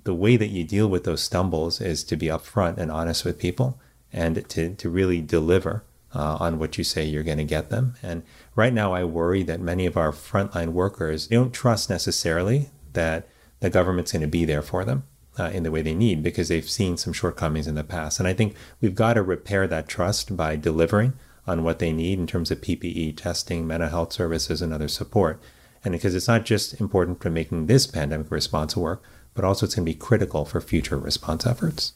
the 0.04 0.13
way 0.13 0.38
that 0.38 0.50
you 0.50 0.63
deal 0.63 0.88
with 0.88 1.04
those 1.04 1.24
stumbles 1.24 1.82
is 1.82 2.04
to 2.06 2.15
be 2.15 2.28
upfront 2.28 2.78
and 2.78 2.91
honest 2.91 3.26
with 3.26 3.39
people 3.39 3.80
and 4.13 4.48
to, 4.50 4.76
to 4.76 4.89
really 4.89 5.22
deliver 5.22 5.84
uh, 6.13 6.38
on 6.39 6.60
what 6.60 6.78
you 6.78 6.84
say 6.84 7.04
you're 7.04 7.24
going 7.24 7.39
to 7.39 7.44
get 7.44 7.70
them. 7.70 7.96
And 8.02 8.24
right 8.56 8.74
now, 8.74 8.94
I 8.94 9.04
worry 9.04 9.44
that 9.44 9.60
many 9.60 9.86
of 9.86 9.98
our 9.98 10.12
frontline 10.12 10.70
workers 10.70 11.28
don't 11.28 11.54
trust 11.54 11.89
necessarily 11.89 12.70
that 12.94 13.28
the 13.60 13.70
government's 13.70 14.12
going 14.12 14.22
to 14.22 14.28
be 14.28 14.46
there 14.46 14.62
for 14.62 14.86
them 14.86 15.04
uh, 15.38 15.45
in 15.54 15.63
the 15.63 15.71
way 15.71 15.82
they 15.82 15.93
need 15.93 16.24
because 16.24 16.48
they've 16.48 16.69
seen 16.69 16.98
some 16.98 17.13
shortcomings 17.13 17.67
in 17.67 17.76
the 17.76 17.84
past. 17.84 18.19
And 18.19 18.28
I 18.28 18.34
think 18.34 18.56
we've 18.82 18.95
got 18.95 19.13
to 19.13 19.21
repair 19.21 19.67
that 19.67 19.88
trust 19.88 20.36
by 20.36 20.56
delivering 20.56 21.13
on 21.48 21.63
what 21.63 21.80
they 21.80 21.91
need 21.91 22.19
in 22.19 22.28
terms 22.28 22.52
of 22.52 22.62
PPE 22.62 23.17
testing, 23.17 23.67
mental 23.67 23.89
health 23.89 24.13
services, 24.13 24.62
and 24.62 24.74
other 24.74 24.88
support. 24.88 25.39
And 25.84 25.91
because 25.91 26.15
it's 26.15 26.28
not 26.28 26.45
just 26.45 26.80
important 26.82 27.21
for 27.21 27.30
making 27.30 27.67
this 27.67 27.86
pandemic 27.86 28.32
response 28.32 28.76
work, 28.76 29.04
but 29.34 29.45
also 29.45 29.65
it's 29.65 29.76
going 29.76 29.86
to 29.86 29.91
be 29.91 29.98
critical 29.98 30.45
for 30.45 30.62
future 30.62 30.98
response 30.98 31.45
efforts. 31.45 31.93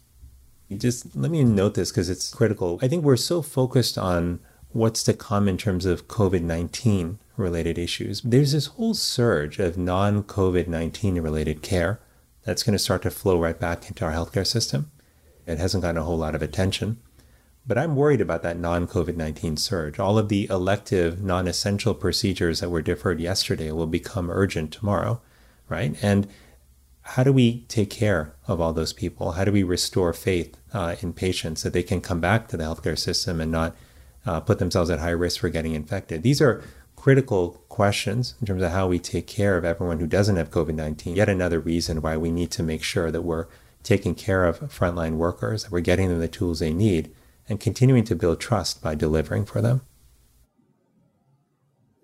Just 0.75 1.15
let 1.15 1.31
me 1.31 1.43
note 1.43 1.73
this 1.73 1.89
because 1.89 2.09
it's 2.09 2.31
critical. 2.31 2.77
I 2.81 2.87
think 2.87 3.03
we're 3.03 3.17
so 3.17 3.41
focused 3.41 3.97
on 3.97 4.39
what's 4.71 5.01
to 5.03 5.13
come 5.13 5.47
in 5.47 5.57
terms 5.57 5.85
of 5.85 6.07
COVID 6.07 6.43
19 6.43 7.17
related 7.37 7.79
issues. 7.79 8.21
There's 8.21 8.51
this 8.51 8.67
whole 8.67 8.93
surge 8.93 9.57
of 9.57 9.77
non 9.77 10.23
COVID 10.23 10.67
19 10.67 11.19
related 11.21 11.63
care 11.63 11.99
that's 12.49 12.63
going 12.63 12.73
to 12.73 12.79
start 12.79 13.03
to 13.03 13.11
flow 13.11 13.39
right 13.39 13.59
back 13.59 13.87
into 13.87 14.03
our 14.03 14.11
healthcare 14.11 14.45
system. 14.45 14.89
It 15.45 15.59
hasn't 15.59 15.83
gotten 15.83 15.97
a 15.97 16.03
whole 16.03 16.17
lot 16.17 16.33
of 16.33 16.41
attention. 16.41 16.99
But 17.67 17.77
I'm 17.77 17.95
worried 17.95 18.21
about 18.21 18.41
that 18.41 18.57
non 18.57 18.87
COVID 18.87 19.15
19 19.15 19.55
surge. 19.55 19.99
All 19.99 20.17
of 20.17 20.29
the 20.29 20.47
elective, 20.49 21.21
non 21.21 21.47
essential 21.47 21.93
procedures 21.93 22.59
that 22.59 22.71
were 22.71 22.81
deferred 22.81 23.19
yesterday 23.19 23.71
will 23.71 23.85
become 23.85 24.31
urgent 24.31 24.71
tomorrow, 24.71 25.21
right? 25.67 25.95
And 26.01 26.27
how 27.01 27.21
do 27.21 27.31
we 27.31 27.65
take 27.67 27.91
care 27.91 28.33
of 28.47 28.59
all 28.59 28.73
those 28.73 28.93
people? 28.93 29.33
How 29.33 29.43
do 29.43 29.51
we 29.51 29.61
restore 29.61 30.11
faith 30.11 30.57
uh, 30.73 30.95
in 31.01 31.13
patients 31.13 31.61
that 31.61 31.73
they 31.73 31.83
can 31.83 32.01
come 32.01 32.19
back 32.19 32.47
to 32.47 32.57
the 32.57 32.63
healthcare 32.63 32.97
system 32.97 33.39
and 33.39 33.51
not 33.51 33.75
uh, 34.25 34.39
put 34.39 34.57
themselves 34.57 34.89
at 34.89 34.97
high 34.97 35.09
risk 35.11 35.39
for 35.39 35.49
getting 35.49 35.75
infected? 35.75 36.23
These 36.23 36.41
are 36.41 36.63
critical 36.99 37.61
questions 37.69 38.35
in 38.41 38.47
terms 38.47 38.61
of 38.61 38.71
how 38.71 38.85
we 38.85 38.99
take 38.99 39.25
care 39.25 39.55
of 39.55 39.63
everyone 39.63 39.99
who 39.99 40.05
doesn't 40.05 40.35
have 40.35 40.51
COVID 40.51 40.75
19. 40.75 41.15
Yet 41.15 41.29
another 41.29 41.59
reason 41.59 42.01
why 42.01 42.17
we 42.17 42.29
need 42.29 42.51
to 42.51 42.63
make 42.63 42.83
sure 42.83 43.09
that 43.09 43.21
we're 43.21 43.47
taking 43.83 44.13
care 44.13 44.45
of 44.45 44.59
frontline 44.59 45.15
workers, 45.15 45.63
that 45.63 45.71
we're 45.71 45.79
getting 45.79 46.09
them 46.09 46.19
the 46.19 46.27
tools 46.27 46.59
they 46.59 46.73
need, 46.73 47.09
and 47.47 47.59
continuing 47.59 48.03
to 48.03 48.15
build 48.15 48.41
trust 48.41 48.83
by 48.83 48.95
delivering 48.95 49.45
for 49.45 49.61
them. 49.61 49.81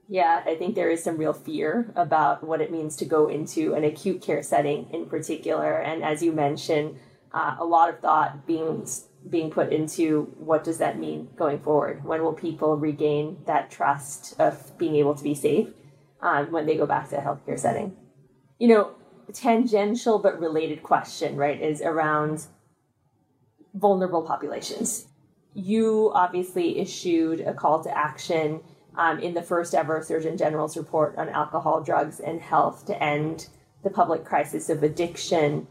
Yeah, 0.08 0.44
I 0.46 0.56
think 0.56 0.76
there 0.76 0.90
is 0.90 1.04
some 1.04 1.18
real 1.18 1.34
fear 1.34 1.92
about 1.96 2.44
what 2.44 2.62
it 2.62 2.72
means 2.72 2.96
to 2.98 3.06
go 3.06 3.28
into 3.28 3.74
an 3.74 3.84
acute 3.84 4.22
care 4.22 4.44
setting 4.44 4.88
in 4.92 5.08
particular. 5.08 5.78
And 5.78 6.04
as 6.04 6.24
you 6.24 6.32
mentioned, 6.32 6.98
uh, 7.36 7.58
a 7.60 7.66
lot 7.66 7.90
of 7.90 8.00
thought 8.00 8.48
being 8.48 8.88
being 9.30 9.52
put 9.52 9.74
into 9.74 10.34
what 10.38 10.64
does 10.64 10.78
that 10.78 10.98
mean 10.98 11.28
going 11.36 11.60
forward? 11.60 12.04
When 12.06 12.24
will 12.24 12.34
people 12.34 12.78
regain 12.78 13.38
that 13.46 13.70
trust 13.70 14.40
of 14.40 14.78
being 14.78 14.96
able 14.96 15.16
to 15.16 15.24
be 15.24 15.36
safe 15.36 15.68
um, 16.22 16.52
when 16.52 16.66
they 16.66 16.78
go 16.78 16.86
back 16.86 17.10
to 17.10 17.18
a 17.18 17.22
healthcare 17.22 17.60
setting? 17.60 17.96
You 18.60 18.70
know, 18.70 18.96
tangential 19.34 20.20
but 20.20 20.40
related 20.40 20.84
question, 20.84 21.36
right, 21.36 21.62
is 21.62 21.82
around 21.82 22.46
vulnerable 23.74 24.22
populations. 24.22 25.08
You 25.54 26.12
obviously 26.14 26.80
issued 26.80 27.42
a 27.42 27.54
call 27.54 27.84
to 27.84 27.98
action 27.98 28.62
um, 28.96 29.20
in 29.20 29.34
the 29.34 29.42
first 29.42 29.74
ever 29.74 30.02
Surgeon 30.02 30.38
General's 30.38 30.78
report 30.78 31.18
on 31.18 31.30
alcohol, 31.30 31.82
drugs, 31.82 32.20
and 32.20 32.40
health 32.40 32.86
to 32.86 33.04
end 33.04 33.50
the 33.84 33.90
public 33.90 34.24
crisis 34.24 34.70
of 34.70 34.84
addiction. 34.84 35.68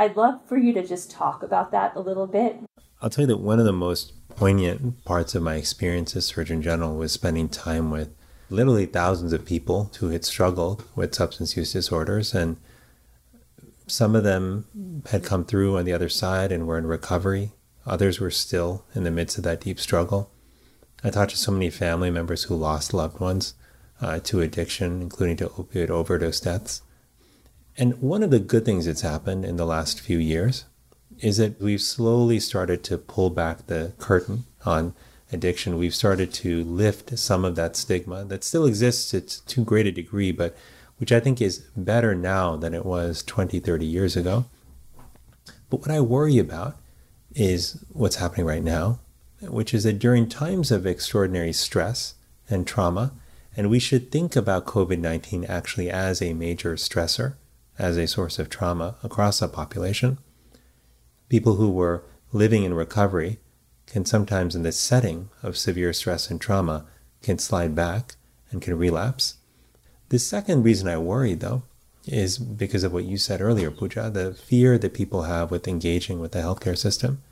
I'd 0.00 0.16
love 0.16 0.40
for 0.46 0.56
you 0.56 0.72
to 0.74 0.86
just 0.86 1.10
talk 1.10 1.42
about 1.42 1.72
that 1.72 1.96
a 1.96 2.00
little 2.00 2.28
bit. 2.28 2.56
I'll 3.02 3.10
tell 3.10 3.22
you 3.22 3.26
that 3.28 3.38
one 3.38 3.58
of 3.58 3.64
the 3.64 3.72
most 3.72 4.12
poignant 4.28 5.04
parts 5.04 5.34
of 5.34 5.42
my 5.42 5.56
experience 5.56 6.14
as 6.14 6.26
Surgeon 6.26 6.62
General 6.62 6.96
was 6.96 7.10
spending 7.10 7.48
time 7.48 7.90
with 7.90 8.14
literally 8.48 8.86
thousands 8.86 9.32
of 9.32 9.44
people 9.44 9.90
who 9.98 10.10
had 10.10 10.24
struggled 10.24 10.84
with 10.94 11.16
substance 11.16 11.56
use 11.56 11.72
disorders. 11.72 12.32
And 12.32 12.58
some 13.88 14.14
of 14.14 14.22
them 14.22 15.02
had 15.10 15.24
come 15.24 15.44
through 15.44 15.76
on 15.76 15.84
the 15.84 15.92
other 15.92 16.08
side 16.08 16.52
and 16.52 16.66
were 16.66 16.78
in 16.78 16.86
recovery. 16.86 17.50
Others 17.84 18.20
were 18.20 18.30
still 18.30 18.84
in 18.94 19.02
the 19.02 19.10
midst 19.10 19.36
of 19.36 19.44
that 19.44 19.60
deep 19.60 19.80
struggle. 19.80 20.30
I 21.02 21.10
talked 21.10 21.32
to 21.32 21.36
so 21.36 21.50
many 21.50 21.70
family 21.70 22.10
members 22.10 22.44
who 22.44 22.54
lost 22.54 22.94
loved 22.94 23.18
ones 23.18 23.54
uh, 24.00 24.20
to 24.20 24.40
addiction, 24.40 25.02
including 25.02 25.36
to 25.38 25.48
opioid 25.48 25.90
overdose 25.90 26.40
deaths. 26.40 26.82
And 27.80 27.94
one 28.02 28.24
of 28.24 28.30
the 28.30 28.40
good 28.40 28.64
things 28.64 28.86
that's 28.86 29.02
happened 29.02 29.44
in 29.44 29.56
the 29.56 29.64
last 29.64 30.00
few 30.00 30.18
years 30.18 30.64
is 31.20 31.36
that 31.36 31.60
we've 31.60 31.80
slowly 31.80 32.40
started 32.40 32.82
to 32.84 32.98
pull 32.98 33.30
back 33.30 33.66
the 33.66 33.92
curtain 33.98 34.46
on 34.66 34.94
addiction. 35.32 35.78
We've 35.78 35.94
started 35.94 36.32
to 36.34 36.64
lift 36.64 37.16
some 37.16 37.44
of 37.44 37.54
that 37.54 37.76
stigma 37.76 38.24
that 38.24 38.42
still 38.42 38.66
exists 38.66 39.12
to 39.12 39.20
too 39.20 39.64
great 39.64 39.86
a 39.86 39.92
degree, 39.92 40.32
but 40.32 40.56
which 40.96 41.12
I 41.12 41.20
think 41.20 41.40
is 41.40 41.58
better 41.76 42.16
now 42.16 42.56
than 42.56 42.74
it 42.74 42.84
was 42.84 43.22
20, 43.22 43.60
30 43.60 43.86
years 43.86 44.16
ago. 44.16 44.46
But 45.70 45.80
what 45.80 45.90
I 45.90 46.00
worry 46.00 46.38
about 46.38 46.76
is 47.36 47.84
what's 47.92 48.16
happening 48.16 48.46
right 48.46 48.62
now, 48.62 48.98
which 49.40 49.72
is 49.72 49.84
that 49.84 50.00
during 50.00 50.28
times 50.28 50.72
of 50.72 50.84
extraordinary 50.84 51.52
stress 51.52 52.14
and 52.50 52.66
trauma, 52.66 53.12
and 53.56 53.70
we 53.70 53.78
should 53.78 54.10
think 54.10 54.34
about 54.34 54.66
COVID 54.66 54.98
19 54.98 55.44
actually 55.44 55.88
as 55.88 56.20
a 56.20 56.34
major 56.34 56.74
stressor, 56.74 57.34
as 57.78 57.96
a 57.96 58.06
source 58.06 58.38
of 58.38 58.48
trauma 58.48 58.96
across 59.02 59.40
a 59.40 59.48
population. 59.48 60.18
People 61.28 61.56
who 61.56 61.70
were 61.70 62.04
living 62.32 62.64
in 62.64 62.74
recovery 62.74 63.38
can 63.86 64.04
sometimes, 64.04 64.54
in 64.54 64.62
the 64.62 64.72
setting 64.72 65.30
of 65.42 65.56
severe 65.56 65.92
stress 65.92 66.30
and 66.30 66.40
trauma, 66.40 66.86
can 67.22 67.38
slide 67.38 67.74
back 67.74 68.16
and 68.50 68.60
can 68.60 68.76
relapse. 68.76 69.36
The 70.10 70.18
second 70.18 70.62
reason 70.62 70.88
I 70.88 70.98
worry, 70.98 71.34
though, 71.34 71.62
is 72.06 72.38
because 72.38 72.84
of 72.84 72.92
what 72.92 73.04
you 73.04 73.18
said 73.18 73.40
earlier, 73.40 73.70
Pooja, 73.70 74.10
the 74.10 74.34
fear 74.34 74.78
that 74.78 74.94
people 74.94 75.22
have 75.22 75.50
with 75.50 75.68
engaging 75.68 76.20
with 76.20 76.32
the 76.32 76.40
healthcare 76.40 76.76
system 76.76 77.22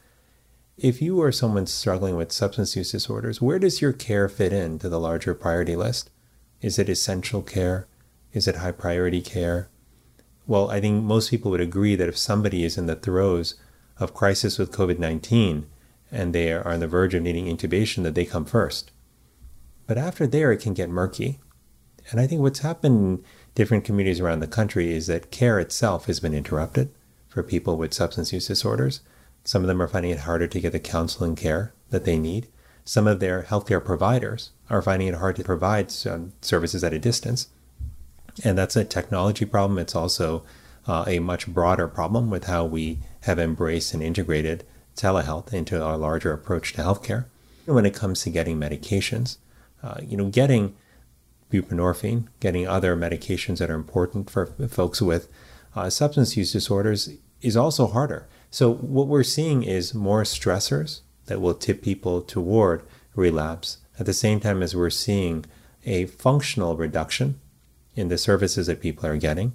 if 0.76 1.00
you 1.00 1.22
are 1.22 1.32
someone 1.32 1.66
struggling 1.66 2.16
with 2.16 2.32
substance 2.32 2.76
use 2.76 2.92
disorders, 2.92 3.40
where 3.40 3.59
does 3.59 3.80
your 3.80 3.94
care 3.94 4.28
fit 4.28 4.52
into 4.52 4.90
the 4.90 5.00
larger 5.00 5.35
priority 5.35 5.74
list? 5.74 6.11
Is 6.61 6.78
it 6.78 6.90
essential 6.90 7.42
care? 7.42 7.87
Is 8.35 8.46
it 8.46 8.56
high 8.56 8.72
priority 8.72 9.22
care? 9.22 9.70
Well, 10.46 10.70
I 10.70 10.80
think 10.80 11.02
most 11.02 11.30
people 11.30 11.50
would 11.50 11.61
agree 11.61 11.96
that 11.96 12.09
if 12.09 12.16
somebody 12.16 12.64
is 12.64 12.78
in 12.78 12.87
the 12.87 12.96
throes 12.96 13.56
of 13.98 14.14
crisis 14.14 14.59
with 14.59 14.72
COVID 14.72 14.98
19 14.98 15.66
and 16.12 16.32
they 16.32 16.52
are 16.52 16.66
on 16.66 16.80
the 16.80 16.87
verge 16.87 17.14
of 17.14 17.22
needing 17.22 17.46
intubation, 17.46 18.04
that 18.04 18.14
they 18.14 18.24
come 18.24 18.44
first. 18.44 18.92
But 19.87 19.98
after 19.98 20.26
there, 20.26 20.52
it 20.52 20.61
can 20.61 20.74
get 20.74 20.88
murky. 20.88 21.40
And 22.11 22.20
I 22.20 22.26
think 22.26 22.40
what's 22.40 22.61
happened 22.61 23.18
in 23.18 23.24
different 23.54 23.85
communities 23.85 24.20
around 24.20 24.40
the 24.40 24.46
country 24.46 24.92
is 24.92 25.09
that 25.09 25.32
care 25.32 25.59
itself 25.59 26.06
has 26.06 26.20
been 26.20 26.35
interrupted 26.35 26.92
for 27.28 27.42
people 27.42 27.76
with 27.76 27.92
substance 27.92 28.32
use 28.32 28.46
disorders. 28.46 29.00
Some 29.44 29.62
of 29.62 29.68
them 29.68 29.82
are 29.82 29.88
finding 29.88 30.12
it 30.12 30.20
harder 30.20 30.46
to 30.46 30.61
get 30.61 30.72
the 30.72 30.78
counseling 30.78 31.35
care 31.35 31.74
that 31.90 32.04
they 32.04 32.18
need. 32.18 32.48
Some 32.85 33.09
of 33.09 33.18
their 33.18 33.42
healthcare 33.42 33.85
providers 33.85 34.50
are 34.70 34.82
finding 34.82 35.09
it 35.09 35.14
hard 35.14 35.35
to 35.37 35.44
provide 35.44 35.90
services 35.90 36.85
at 36.85 36.92
a 36.92 37.00
distance. 37.00 37.48
And 38.44 38.57
that's 38.57 38.77
a 38.77 38.85
technology 38.85 39.44
problem. 39.44 39.79
It's 39.79 39.94
also 39.94 40.44
uh, 40.87 41.05
a 41.07 41.18
much 41.18 41.46
broader 41.46 41.88
problem 41.88 42.31
with 42.31 42.44
how 42.44 42.64
we 42.64 42.99
have 43.22 43.38
embraced 43.38 43.94
and 43.94 44.03
integrated 44.03 44.64
telehealth 44.94 45.53
into 45.53 45.83
our 45.83 45.96
larger 45.96 46.33
approach 46.33 46.72
to 46.75 46.83
healthcare. 46.83 47.27
When 47.64 47.87
it 47.87 47.94
comes 47.94 48.22
to 48.22 48.31
getting 48.31 48.59
medications, 48.59 49.38
uh, 49.83 50.01
you 50.03 50.16
know, 50.16 50.27
getting 50.27 50.77
buprenorphine, 51.53 52.27
getting 52.40 52.66
other 52.66 52.96
medications 52.96 53.59
that 53.59 53.70
are 53.70 53.75
important 53.75 54.31
for 54.31 54.46
folks 54.46 55.03
with 55.03 55.29
uh, 55.75 55.90
substance 55.90 56.37
use 56.37 56.53
disorders 56.53 57.11
is 57.42 57.57
also 57.57 57.87
harder. 57.88 58.27
So, 58.51 58.72
what 58.72 59.09
we're 59.09 59.22
seeing 59.22 59.62
is 59.62 59.94
more 59.94 60.22
stressors 60.22 61.01
that 61.27 61.40
will 61.40 61.55
tip 61.55 61.83
people 61.83 62.22
toward 62.22 62.83
relapse 63.14 63.79
at 63.99 64.07
the 64.07 64.12
same 64.12 64.40
time 64.40 64.62
as 64.62 64.75
we're 64.77 64.90
seeing 64.90 65.44
a 65.85 66.07
functional 66.07 66.77
reduction 66.77 67.40
in 67.96 68.09
the 68.09 68.18
services 68.18 68.68
that 68.68 68.80
people 68.80 69.06
are 69.06 69.16
getting. 69.16 69.54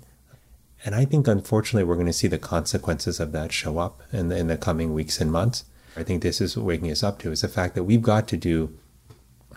And 0.83 0.95
I 0.95 1.05
think, 1.05 1.27
unfortunately, 1.27 1.83
we're 1.83 1.95
going 1.95 2.07
to 2.07 2.13
see 2.13 2.27
the 2.27 2.39
consequences 2.39 3.19
of 3.19 3.31
that 3.31 3.51
show 3.51 3.77
up 3.77 4.01
in 4.11 4.29
the, 4.29 4.37
in 4.37 4.47
the 4.47 4.57
coming 4.57 4.93
weeks 4.93 5.21
and 5.21 5.31
months. 5.31 5.63
I 5.95 6.03
think 6.03 6.23
this 6.23 6.41
is 6.41 6.57
waking 6.57 6.91
us 6.91 7.03
up 7.03 7.19
to 7.19 7.31
is 7.31 7.41
the 7.41 7.47
fact 7.47 7.75
that 7.75 7.83
we've 7.83 8.01
got 8.01 8.27
to 8.29 8.37
do 8.37 8.77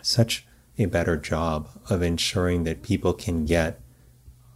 such 0.02 0.46
a 0.76 0.84
better 0.84 1.16
job 1.16 1.68
of 1.88 2.02
ensuring 2.02 2.64
that 2.64 2.82
people 2.82 3.14
can 3.14 3.46
get 3.46 3.80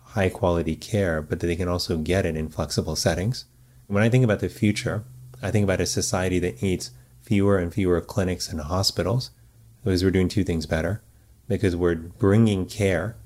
high 0.03 0.29
quality 0.29 0.77
care, 0.77 1.23
but 1.23 1.41
that 1.41 1.47
they 1.47 1.57
can 1.57 1.69
also 1.69 1.97
get 1.97 2.27
it 2.27 2.37
in 2.37 2.49
flexible 2.49 2.97
settings. 2.97 3.47
When 3.87 4.03
I 4.03 4.11
think 4.11 4.25
about 4.25 4.41
the 4.41 4.49
future, 4.49 5.05
I 5.41 5.51
think 5.51 5.65
about 5.65 5.81
a 5.81 5.87
society 5.87 6.39
that 6.41 6.61
needs 6.61 6.91
fewer 7.23 7.59
and 7.59 7.73
fewer 7.73 8.01
clinics 8.01 8.49
and 8.49 8.61
hospitals 8.61 9.31
because 9.85 10.03
we're 10.03 10.11
doing 10.11 10.29
two 10.29 10.45
things 10.45 10.67
better. 10.67 11.03
Because 11.47 11.75
we're 11.75 11.95
bringing 11.95 12.67
care 12.67 13.17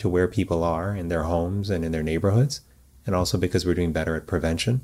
to 0.00 0.08
where 0.08 0.26
people 0.26 0.64
are 0.64 0.96
in 0.96 1.08
their 1.08 1.24
homes 1.24 1.70
and 1.70 1.84
in 1.84 1.92
their 1.92 2.02
neighborhoods, 2.02 2.62
and 3.06 3.14
also 3.14 3.38
because 3.38 3.64
we're 3.64 3.74
doing 3.74 3.92
better 3.92 4.16
at 4.16 4.26
prevention, 4.26 4.80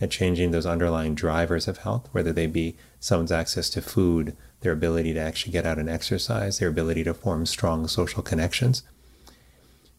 at 0.00 0.10
changing 0.10 0.50
those 0.50 0.66
underlying 0.66 1.14
drivers 1.14 1.68
of 1.68 1.78
health, 1.78 2.08
whether 2.12 2.32
they 2.32 2.46
be 2.46 2.76
someone's 2.98 3.30
access 3.30 3.68
to 3.70 3.82
food, 3.82 4.36
their 4.60 4.72
ability 4.72 5.12
to 5.12 5.20
actually 5.20 5.52
get 5.52 5.66
out 5.66 5.78
and 5.78 5.88
exercise, 5.88 6.58
their 6.58 6.68
ability 6.68 7.04
to 7.04 7.14
form 7.14 7.44
strong 7.46 7.86
social 7.86 8.22
connections. 8.22 8.82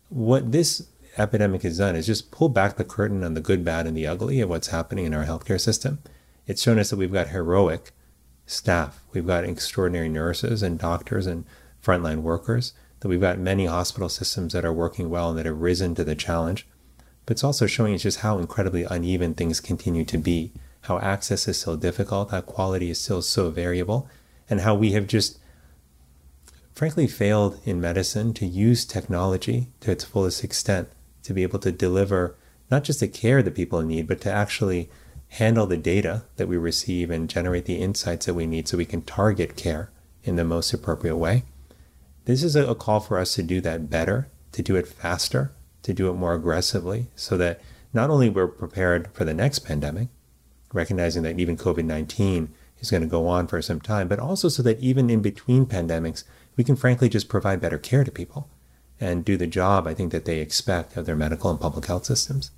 What 0.10 0.52
this 0.52 0.88
epidemic 1.18 1.62
has 1.62 1.78
done 1.78 1.96
is 1.96 2.08
just 2.08 2.32
pull 2.32 2.50
back 2.50 2.76
the 2.76 2.84
curtain 2.84 3.24
on 3.24 3.36
the 3.36 3.42
good, 3.42 3.64
bad, 3.64 3.86
and 3.86 3.96
the 3.96 4.08
ugly 4.08 4.42
of 4.42 4.50
what's 4.50 4.68
happening 4.68 5.06
in 5.06 5.14
our 5.14 5.26
healthcare 5.26 5.62
system. 5.62 6.00
It's 6.48 6.64
shown 6.64 6.80
us 6.80 6.90
that 6.90 6.98
we've 6.98 7.14
got 7.14 7.30
heroic 7.30 7.92
staff, 8.48 9.04
we've 9.14 9.28
got 9.28 9.44
extraordinary 9.44 10.10
nurses 10.10 10.62
and 10.62 10.80
doctors 10.80 11.28
and 11.28 11.46
frontline 11.84 12.22
workers, 12.22 12.74
that 13.00 13.08
we've 13.08 13.22
got 13.22 13.40
many 13.40 13.66
hospital 13.66 14.10
systems 14.10 14.54
that 14.54 14.66
are 14.66 14.74
working 14.74 15.10
well 15.10 15.30
and 15.30 15.38
that 15.38 15.46
have 15.46 15.62
risen 15.62 15.96
to 15.96 16.04
the 16.04 16.16
challenge. 16.16 16.68
But 17.26 17.34
it's 17.34 17.44
also 17.44 17.68
showing 17.68 17.94
us 17.94 18.04
just 18.04 18.20
how 18.20 18.38
incredibly 18.38 18.84
uneven 18.84 19.34
things 19.34 19.60
continue 19.60 20.06
to 20.06 20.18
be, 20.18 20.52
how 20.82 21.00
access 21.00 21.48
is 21.48 21.60
still 21.60 21.78
difficult, 21.78 22.32
how 22.32 22.42
quality 22.42 22.90
is 22.90 23.00
still 23.00 23.22
so 23.22 23.50
variable, 23.50 24.08
and 24.50 24.62
how 24.62 24.76
we 24.76 24.92
have 24.92 25.08
just 25.08 25.40
frankly 26.74 27.08
failed 27.08 27.60
in 27.66 27.82
medicine 27.82 28.34
to 28.34 28.46
use 28.46 28.86
technology 28.86 29.70
to 29.80 29.92
its 29.92 30.04
fullest 30.04 30.44
extent 30.44 30.90
to 31.24 31.34
be 31.34 31.44
able 31.44 31.60
to 31.60 31.72
deliver 31.72 32.36
not 32.70 32.84
just 32.84 33.00
the 33.00 33.08
care 33.08 33.42
that 33.42 33.56
people 33.56 33.82
need, 33.82 34.08
but 34.08 34.22
to 34.22 34.32
actually 34.32 34.90
handle 35.30 35.66
the 35.66 35.78
data 35.78 36.24
that 36.36 36.48
we 36.48 36.58
receive 36.58 37.10
and 37.10 37.30
generate 37.30 37.66
the 37.66 37.82
insights 37.82 38.26
that 38.26 38.34
we 38.34 38.46
need 38.46 38.68
so 38.68 38.78
we 38.78 38.86
can 38.86 39.02
target 39.02 39.56
care 39.56 39.90
in 40.24 40.36
the 40.36 40.44
most 40.44 40.74
appropriate 40.74 41.18
way. 41.18 41.44
This 42.26 42.44
is 42.44 42.56
a, 42.56 42.74
call 42.76 43.00
for 43.00 43.20
us 43.20 43.36
to 43.36 43.44
do 43.44 43.62
that 43.62 43.90
better, 43.90 44.30
to 44.52 44.62
do 44.62 44.76
it 44.76 44.88
faster, 44.88 45.52
to 45.84 45.94
do 45.94 46.10
it 46.10 46.14
more 46.14 46.34
aggressively, 46.34 47.08
so 47.16 47.38
that 47.38 47.62
not 47.94 48.10
only 48.10 48.30
we're 48.30 48.48
prepared 48.48 49.10
for 49.14 49.26
the 49.26 49.34
next 49.34 49.60
pandemic, 49.60 50.10
recognizing 50.74 51.24
that 51.24 51.40
even 51.40 51.56
COVID 51.56 51.86
19 51.86 52.54
is 52.80 52.92
going 52.92 53.04
to 53.04 53.08
go 53.08 53.28
on 53.28 53.48
for 53.48 53.62
some 53.62 53.80
time, 53.80 54.08
but 54.08 54.20
also 54.20 54.50
so 54.50 54.64
that 54.64 54.80
even 54.80 55.10
in 55.10 55.22
between 55.22 55.66
pandemics, 55.66 56.24
we 56.58 56.64
can 56.64 56.76
frankly 56.76 57.10
just 57.10 57.30
provide 57.30 57.62
better 57.62 57.78
care 57.78 58.04
to 58.04 58.12
people 58.12 58.50
and 59.00 59.26
do 59.26 59.38
the 59.38 59.48
job 59.48 59.88
I 59.88 59.94
think 59.94 60.12
that 60.12 60.26
they 60.26 60.40
expect 60.40 60.98
of 60.98 61.06
their 61.06 61.16
medical 61.16 61.52
and 61.52 61.60
public 61.60 61.86
health 61.86 62.06
systems. 62.06 62.52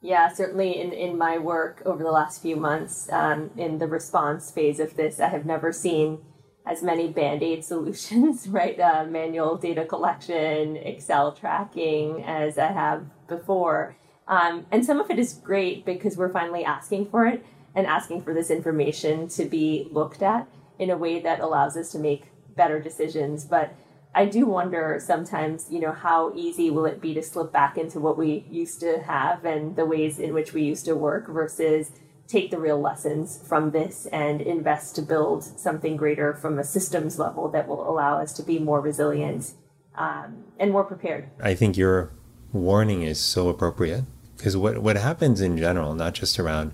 Yeah, 0.00 0.32
certainly 0.32 0.80
in, 0.80 0.92
in 0.92 1.16
my 1.16 1.38
work 1.38 1.82
over 1.86 2.02
the 2.02 2.10
last 2.10 2.42
few 2.42 2.56
months, 2.56 3.10
um, 3.10 3.50
in 3.56 3.78
the 3.78 3.86
response 3.86 4.50
phase 4.50 4.78
of 4.78 4.96
this, 4.96 5.18
I 5.18 5.28
have 5.28 5.46
never 5.46 5.72
seen 5.72 6.18
as 6.66 6.82
many 6.82 7.08
band 7.08 7.42
aid 7.42 7.64
solutions, 7.64 8.48
right? 8.48 8.78
Uh, 8.78 9.04
manual 9.04 9.56
data 9.56 9.84
collection, 9.84 10.76
Excel 10.76 11.32
tracking 11.32 12.22
as 12.24 12.58
I 12.58 12.72
have 12.72 13.04
before. 13.28 13.96
Um, 14.26 14.66
and 14.70 14.84
some 14.84 15.00
of 15.00 15.10
it 15.10 15.18
is 15.18 15.34
great 15.34 15.84
because 15.84 16.16
we're 16.16 16.32
finally 16.32 16.64
asking 16.64 17.10
for 17.10 17.26
it 17.26 17.44
and 17.74 17.86
asking 17.86 18.22
for 18.22 18.32
this 18.32 18.50
information 18.50 19.28
to 19.28 19.44
be 19.44 19.88
looked 19.90 20.22
at 20.22 20.48
in 20.78 20.90
a 20.90 20.96
way 20.96 21.20
that 21.20 21.40
allows 21.40 21.76
us 21.76 21.92
to 21.92 21.98
make 21.98 22.24
better 22.56 22.80
decisions. 22.80 23.44
But 23.44 23.74
I 24.14 24.26
do 24.26 24.46
wonder 24.46 24.98
sometimes, 25.04 25.66
you 25.70 25.80
know, 25.80 25.92
how 25.92 26.32
easy 26.34 26.70
will 26.70 26.86
it 26.86 27.00
be 27.00 27.14
to 27.14 27.22
slip 27.22 27.52
back 27.52 27.76
into 27.76 27.98
what 27.98 28.16
we 28.16 28.46
used 28.48 28.80
to 28.80 29.00
have 29.00 29.44
and 29.44 29.74
the 29.76 29.84
ways 29.84 30.18
in 30.18 30.32
which 30.32 30.52
we 30.52 30.62
used 30.62 30.84
to 30.84 30.94
work 30.94 31.28
versus 31.28 31.90
take 32.26 32.50
the 32.50 32.58
real 32.58 32.80
lessons 32.80 33.40
from 33.46 33.70
this 33.70 34.06
and 34.06 34.40
invest 34.40 34.94
to 34.96 35.02
build 35.02 35.44
something 35.44 35.96
greater 35.96 36.34
from 36.34 36.58
a 36.58 36.64
systems 36.64 37.18
level 37.18 37.48
that 37.50 37.68
will 37.68 37.88
allow 37.88 38.18
us 38.18 38.32
to 38.32 38.42
be 38.42 38.58
more 38.58 38.80
resilient 38.80 39.52
um, 39.94 40.44
and 40.58 40.72
more 40.72 40.84
prepared. 40.84 41.28
I 41.40 41.54
think 41.54 41.76
your 41.76 42.10
warning 42.52 43.02
is 43.02 43.20
so 43.20 43.48
appropriate 43.48 44.04
because 44.36 44.56
what, 44.56 44.78
what 44.78 44.96
happens 44.96 45.40
in 45.40 45.58
general, 45.58 45.94
not 45.94 46.14
just 46.14 46.38
around 46.38 46.72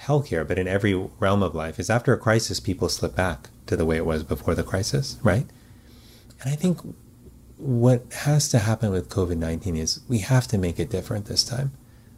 healthcare, 0.00 0.46
but 0.46 0.58
in 0.58 0.68
every 0.68 0.94
realm 1.18 1.42
of 1.42 1.54
life, 1.54 1.78
is 1.78 1.88
after 1.88 2.12
a 2.12 2.18
crisis, 2.18 2.60
people 2.60 2.88
slip 2.88 3.14
back 3.14 3.48
to 3.66 3.76
the 3.76 3.84
way 3.84 3.96
it 3.96 4.06
was 4.06 4.22
before 4.22 4.54
the 4.54 4.62
crisis, 4.62 5.18
right? 5.22 5.46
And 6.40 6.52
I 6.52 6.56
think 6.56 6.80
what 7.56 8.04
has 8.24 8.48
to 8.50 8.58
happen 8.58 8.90
with 8.90 9.08
COVID 9.08 9.38
19 9.38 9.76
is 9.76 10.00
we 10.08 10.18
have 10.18 10.46
to 10.48 10.58
make 10.58 10.78
it 10.78 10.90
different 10.90 11.26
this 11.26 11.44
time. 11.44 11.72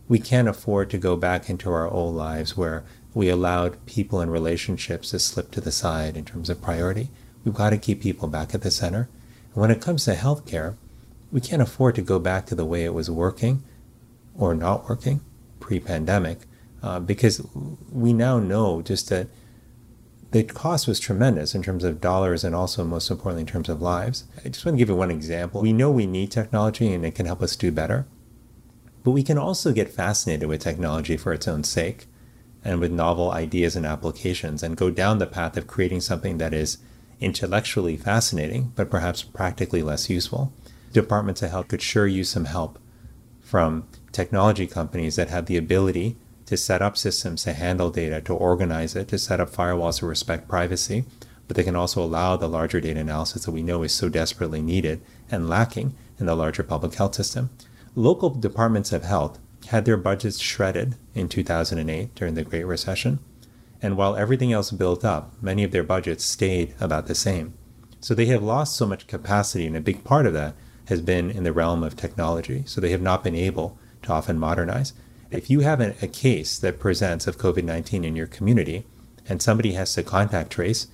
We 0.09 0.19
can't 0.19 0.49
afford 0.49 0.91
to 0.91 0.99
go 0.99 1.17
back 1.17 1.51
into 1.51 1.71
our 1.71 1.89
old 1.89 2.15
lives 2.15 2.57
where 2.57 2.85
we 3.15 3.29
allowed 3.29 3.85
people 3.87 4.21
and 4.21 4.31
relationships 4.31 5.11
to 5.11 5.19
slip 5.19 5.51
to 5.53 5.61
the 5.61 5.73
side 5.73 6.17
in 6.17 6.25
terms 6.25 6.51
of 6.51 6.63
priority. 6.63 7.09
We've 7.45 7.55
got 7.55 7.71
to 7.71 7.79
keep 7.79 8.03
people 8.03 8.29
back 8.29 8.55
at 8.55 8.63
the 8.63 8.71
center. 8.71 9.09
And 9.55 9.61
when 9.63 9.71
it 9.71 9.81
comes 9.81 10.05
to 10.05 10.15
healthcare, 10.15 10.77
we 11.33 11.41
can't 11.41 11.63
afford 11.63 11.95
to 11.97 12.03
go 12.03 12.19
back 12.19 12.47
to 12.47 12.55
the 12.55 12.65
way 12.65 12.85
it 12.85 12.95
was 12.95 13.11
working 13.11 13.63
or 14.35 14.55
not 14.55 14.89
working 14.89 15.21
pre 15.61 15.81
pandemic 15.81 16.41
uh, 16.83 17.01
because 17.01 17.41
we 17.91 18.13
now 18.13 18.39
know 18.39 18.83
just 18.83 19.09
that 19.09 19.29
the 20.33 20.45
cost 20.45 20.87
was 20.87 21.01
tremendous 21.01 21.55
in 21.55 21.63
terms 21.63 21.85
of 21.85 22.01
dollars 22.01 22.45
and 22.45 22.55
also, 22.55 22.85
most 22.85 23.11
importantly, 23.11 23.43
in 23.43 23.47
terms 23.47 23.69
of 23.69 23.81
lives. 23.81 24.25
I 24.45 24.49
just 24.49 24.65
want 24.65 24.77
to 24.77 24.79
give 24.79 24.89
you 24.89 24.97
one 24.97 25.11
example. 25.11 25.63
We 25.63 25.73
know 25.73 25.91
we 25.91 26.07
need 26.07 26.31
technology 26.31 26.93
and 26.93 27.05
it 27.05 27.15
can 27.15 27.27
help 27.27 27.43
us 27.43 27.57
do 27.57 27.73
better, 27.73 28.07
but 29.07 29.13
we 29.13 29.23
can 29.23 29.39
also 29.39 29.73
get 29.73 29.95
fascinated 29.95 30.49
with 30.49 30.61
technology 30.61 31.17
for 31.17 31.33
its 31.33 31.47
own 31.47 31.63
sake 31.63 32.07
and 32.65 32.81
with 32.81 32.91
novel 32.91 33.31
ideas 33.31 33.77
and 33.77 33.87
applications 33.87 34.65
and 34.65 34.77
go 34.77 34.91
down 34.91 35.19
the 35.19 35.29
path 35.29 35.57
of 35.57 35.69
creating 35.69 36.01
something 36.01 36.39
that 36.39 36.53
is 36.53 36.79
intellectually 37.21 37.97
fascinating, 37.97 38.73
but 38.75 38.91
perhaps 38.91 39.23
practically 39.23 39.81
less 39.81 40.11
useful. 40.11 40.53
Departments 40.93 41.41
of 41.41 41.53
health 41.53 41.69
could 41.69 41.83
sure 41.83 42.09
use 42.09 42.29
some 42.29 42.47
help 42.47 42.81
from 43.41 43.87
technology 44.11 44.67
companies 44.67 45.15
that 45.15 45.31
have 45.31 45.47
the 45.47 45.57
ability 45.57 46.17
to 46.47 46.57
set 46.57 46.83
up 46.83 46.97
systems 46.97 47.45
to 47.45 47.53
handle 47.53 47.91
data, 47.91 48.21
to 48.21 48.35
organize 48.35 48.97
it, 48.97 49.07
to 49.07 49.19
set 49.19 49.39
up 49.39 49.53
firewalls 49.53 50.01
to 50.01 50.07
respect 50.07 50.49
privacy, 50.49 51.05
but 51.47 51.57
they 51.57 51.63
can 51.63 51.77
also 51.77 52.03
allow 52.03 52.35
the 52.35 52.49
larger 52.49 52.81
data 52.81 52.99
analysis 52.99 53.45
that 53.45 53.53
we 53.53 53.63
know 53.63 53.85
is 53.85 53.93
so 53.93 54.09
desperately 54.09 54.61
needed 54.61 55.01
and 55.31 55.49
lacking 55.49 55.95
in 56.19 56.27
the 56.27 56.35
larger 56.35 56.65
public 56.65 56.93
health 56.95 57.15
system. 57.15 57.51
Local 57.99 58.29
departments 58.29 58.93
of 58.93 59.05
health 59.05 59.39
had 59.69 59.87
their 59.87 59.97
budgets 59.97 60.39
shredded 60.39 60.97
in 61.15 61.31
2008 61.31 62.15
during 62.15 62.35
the 62.35 62.45
Great 62.45 62.65
Recession, 62.65 63.21
and 63.81 63.97
while 63.97 64.17
everything 64.17 64.53
else 64.53 64.71
built 64.71 65.03
up, 65.03 65.33
many 65.41 65.65
of 65.65 65.71
their 65.71 65.83
budgets 65.83 66.23
stayed 66.23 66.75
about 66.79 67.07
the 67.07 67.15
same. 67.15 67.55
So 68.03 68.13
they 68.13 68.27
have 68.27 68.43
lost 68.43 68.77
so 68.77 68.85
much 68.85 69.07
capacity, 69.07 69.67
and 69.67 69.75
a 69.75 69.81
big 69.81 70.05
part 70.05 70.27
of 70.27 70.35
that 70.35 70.55
has 70.89 71.01
been 71.01 71.31
in 71.31 71.45
the 71.45 71.55
realm 71.55 71.83
of 71.83 71.97
technology. 71.97 72.65
So 72.67 72.83
they 72.83 72.91
have 72.91 73.01
not 73.01 73.25
been 73.25 73.35
able 73.35 73.79
to 74.03 74.13
often 74.13 74.39
modernize. 74.39 74.93
If 75.31 75.49
you 75.49 75.61
have 75.61 75.81
a, 75.81 76.07
case 76.07 76.59
that 76.59 76.79
presents 76.79 77.27
of 77.27 77.39
COVID 77.39 77.65
19 77.65 78.05
in 78.05 78.15
your 78.15 78.27
community 78.27 78.85
and 79.27 79.41
somebody 79.41 79.73
has 79.73 79.95
to 79.95 80.03
contact 80.03 80.53
trace, 80.53 80.89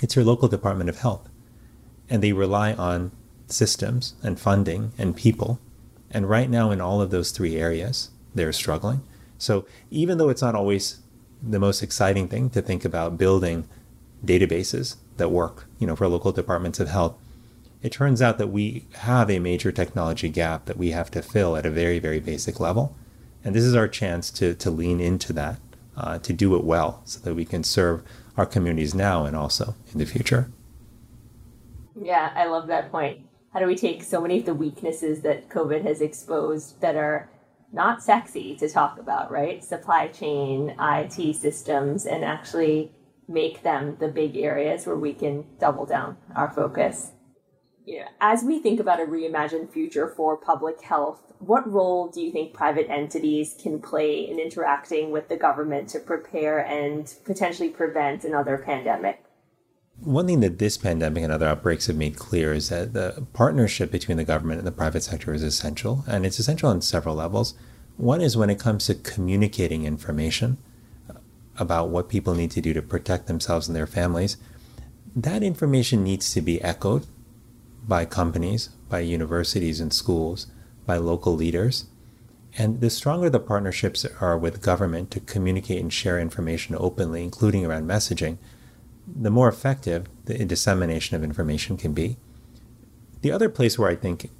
it's 0.00 0.16
your 0.16 0.24
local 0.24 0.48
Department 0.48 0.88
of 0.88 1.00
Health. 1.00 1.28
And 2.08 2.22
they 2.22 2.32
rely 2.32 2.72
on 2.72 3.12
systems 3.46 4.14
and 4.22 4.40
funding 4.40 4.92
and 4.96 5.14
people. 5.14 5.60
And 6.12 6.28
right 6.28 6.48
now, 6.48 6.70
in 6.70 6.80
all 6.80 7.00
of 7.00 7.10
those 7.10 7.30
three 7.30 7.56
areas, 7.56 8.10
they're 8.34 8.52
struggling. 8.52 9.02
So 9.38 9.66
even 9.90 10.18
though 10.18 10.28
it's 10.28 10.42
not 10.42 10.54
always 10.54 11.00
the 11.42 11.58
most 11.58 11.82
exciting 11.82 12.28
thing 12.28 12.50
to 12.50 12.62
think 12.62 12.84
about 12.84 13.18
building 13.18 13.66
databases 14.24 14.96
that 15.16 15.30
work, 15.30 15.66
you 15.78 15.86
know, 15.86 15.96
for 15.96 16.06
local 16.06 16.30
departments 16.30 16.78
of 16.78 16.88
health, 16.88 17.16
it 17.82 17.90
turns 17.90 18.22
out 18.22 18.38
that 18.38 18.48
we 18.48 18.86
have 18.98 19.28
a 19.28 19.40
major 19.40 19.72
technology 19.72 20.28
gap 20.28 20.66
that 20.66 20.76
we 20.76 20.92
have 20.92 21.10
to 21.10 21.22
fill 21.22 21.56
at 21.56 21.66
a 21.66 21.70
very, 21.70 21.98
very 21.98 22.20
basic 22.20 22.60
level. 22.60 22.94
And 23.42 23.56
this 23.56 23.64
is 23.64 23.74
our 23.74 23.88
chance 23.88 24.30
to, 24.32 24.54
to 24.54 24.70
lean 24.70 25.00
into 25.00 25.32
that, 25.32 25.58
uh, 25.96 26.18
to 26.20 26.32
do 26.32 26.54
it 26.54 26.62
well, 26.62 27.02
so 27.04 27.18
that 27.20 27.34
we 27.34 27.44
can 27.44 27.64
serve 27.64 28.04
our 28.36 28.46
communities 28.46 28.94
now 28.94 29.24
and 29.24 29.34
also 29.34 29.74
in 29.92 29.98
the 29.98 30.06
future. 30.06 30.52
Yeah, 32.00 32.30
I 32.36 32.46
love 32.46 32.68
that 32.68 32.92
point. 32.92 33.26
How 33.52 33.60
do 33.60 33.66
we 33.66 33.76
take 33.76 34.02
so 34.02 34.20
many 34.20 34.38
of 34.38 34.46
the 34.46 34.54
weaknesses 34.54 35.20
that 35.22 35.48
COVID 35.48 35.84
has 35.84 36.00
exposed 36.00 36.80
that 36.80 36.96
are 36.96 37.30
not 37.72 38.02
sexy 38.02 38.56
to 38.56 38.68
talk 38.68 38.98
about, 38.98 39.30
right? 39.30 39.62
Supply 39.62 40.08
chain, 40.08 40.74
IT 40.78 41.36
systems, 41.36 42.06
and 42.06 42.24
actually 42.24 42.92
make 43.28 43.62
them 43.62 43.96
the 43.98 44.08
big 44.08 44.36
areas 44.36 44.86
where 44.86 44.96
we 44.96 45.14
can 45.14 45.44
double 45.58 45.86
down 45.86 46.16
our 46.34 46.50
focus 46.50 47.12
you 47.84 48.00
know, 48.00 48.06
as 48.20 48.44
we 48.44 48.58
think 48.60 48.80
about 48.80 49.00
a 49.00 49.04
reimagined 49.04 49.70
future 49.70 50.08
for 50.08 50.36
public 50.36 50.80
health, 50.80 51.32
what 51.38 51.70
role 51.70 52.08
do 52.08 52.20
you 52.20 52.30
think 52.30 52.54
private 52.54 52.88
entities 52.88 53.56
can 53.60 53.80
play 53.80 54.28
in 54.28 54.38
interacting 54.38 55.10
with 55.10 55.28
the 55.28 55.36
government 55.36 55.88
to 55.90 55.98
prepare 55.98 56.58
and 56.58 57.12
potentially 57.24 57.68
prevent 57.68 58.24
another 58.24 58.58
pandemic? 58.58 59.24
One 60.04 60.26
thing 60.26 60.40
that 60.40 60.58
this 60.58 60.76
pandemic 60.76 61.22
and 61.22 61.32
other 61.32 61.46
outbreaks 61.46 61.86
have 61.86 61.96
made 61.96 62.16
clear 62.16 62.52
is 62.52 62.70
that 62.70 62.92
the 62.92 63.24
partnership 63.32 63.92
between 63.92 64.16
the 64.16 64.24
government 64.24 64.58
and 64.58 64.66
the 64.66 64.72
private 64.72 65.04
sector 65.04 65.32
is 65.32 65.44
essential, 65.44 66.04
and 66.08 66.26
it's 66.26 66.40
essential 66.40 66.70
on 66.70 66.80
several 66.82 67.14
levels. 67.14 67.54
One 67.96 68.20
is 68.20 68.36
when 68.36 68.50
it 68.50 68.58
comes 68.58 68.86
to 68.86 68.96
communicating 68.96 69.84
information 69.84 70.58
about 71.56 71.90
what 71.90 72.08
people 72.08 72.34
need 72.34 72.50
to 72.50 72.60
do 72.60 72.72
to 72.72 72.82
protect 72.82 73.28
themselves 73.28 73.68
and 73.68 73.76
their 73.76 73.86
families. 73.86 74.38
That 75.14 75.44
information 75.44 76.02
needs 76.02 76.32
to 76.32 76.40
be 76.40 76.60
echoed 76.62 77.06
by 77.86 78.04
companies, 78.04 78.70
by 78.88 79.00
universities 79.00 79.80
and 79.80 79.92
schools, 79.92 80.48
by 80.84 80.96
local 80.96 81.34
leaders. 81.34 81.84
And 82.58 82.80
the 82.80 82.90
stronger 82.90 83.30
the 83.30 83.38
partnerships 83.38 84.04
are 84.20 84.36
with 84.36 84.62
government 84.62 85.12
to 85.12 85.20
communicate 85.20 85.80
and 85.80 85.92
share 85.92 86.18
information 86.18 86.74
openly, 86.76 87.22
including 87.22 87.64
around 87.64 87.86
messaging, 87.86 88.38
the 89.14 89.30
more 89.30 89.48
effective 89.48 90.06
the 90.24 90.44
dissemination 90.44 91.16
of 91.16 91.24
information 91.24 91.76
can 91.76 91.92
be. 91.92 92.16
The 93.20 93.32
other 93.32 93.48
place 93.48 93.78
where 93.78 93.90
I 93.90 93.96
think 93.96 94.30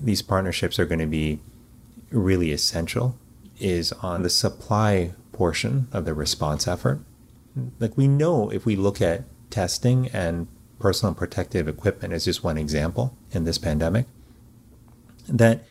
these 0.00 0.22
partnerships 0.22 0.78
are 0.78 0.86
going 0.86 0.98
to 0.98 1.06
be 1.06 1.40
really 2.10 2.52
essential 2.52 3.16
is 3.58 3.92
on 3.92 4.22
the 4.22 4.30
supply 4.30 5.12
portion 5.32 5.88
of 5.92 6.04
the 6.04 6.14
response 6.14 6.66
effort. 6.66 7.00
Like 7.78 7.96
we 7.96 8.08
know 8.08 8.50
if 8.50 8.66
we 8.66 8.76
look 8.76 9.00
at 9.00 9.24
testing 9.50 10.08
and 10.08 10.48
personal 10.78 11.14
protective 11.14 11.68
equipment 11.68 12.12
as 12.12 12.24
just 12.24 12.42
one 12.42 12.58
example 12.58 13.16
in 13.30 13.44
this 13.44 13.58
pandemic. 13.58 14.06
That 15.28 15.64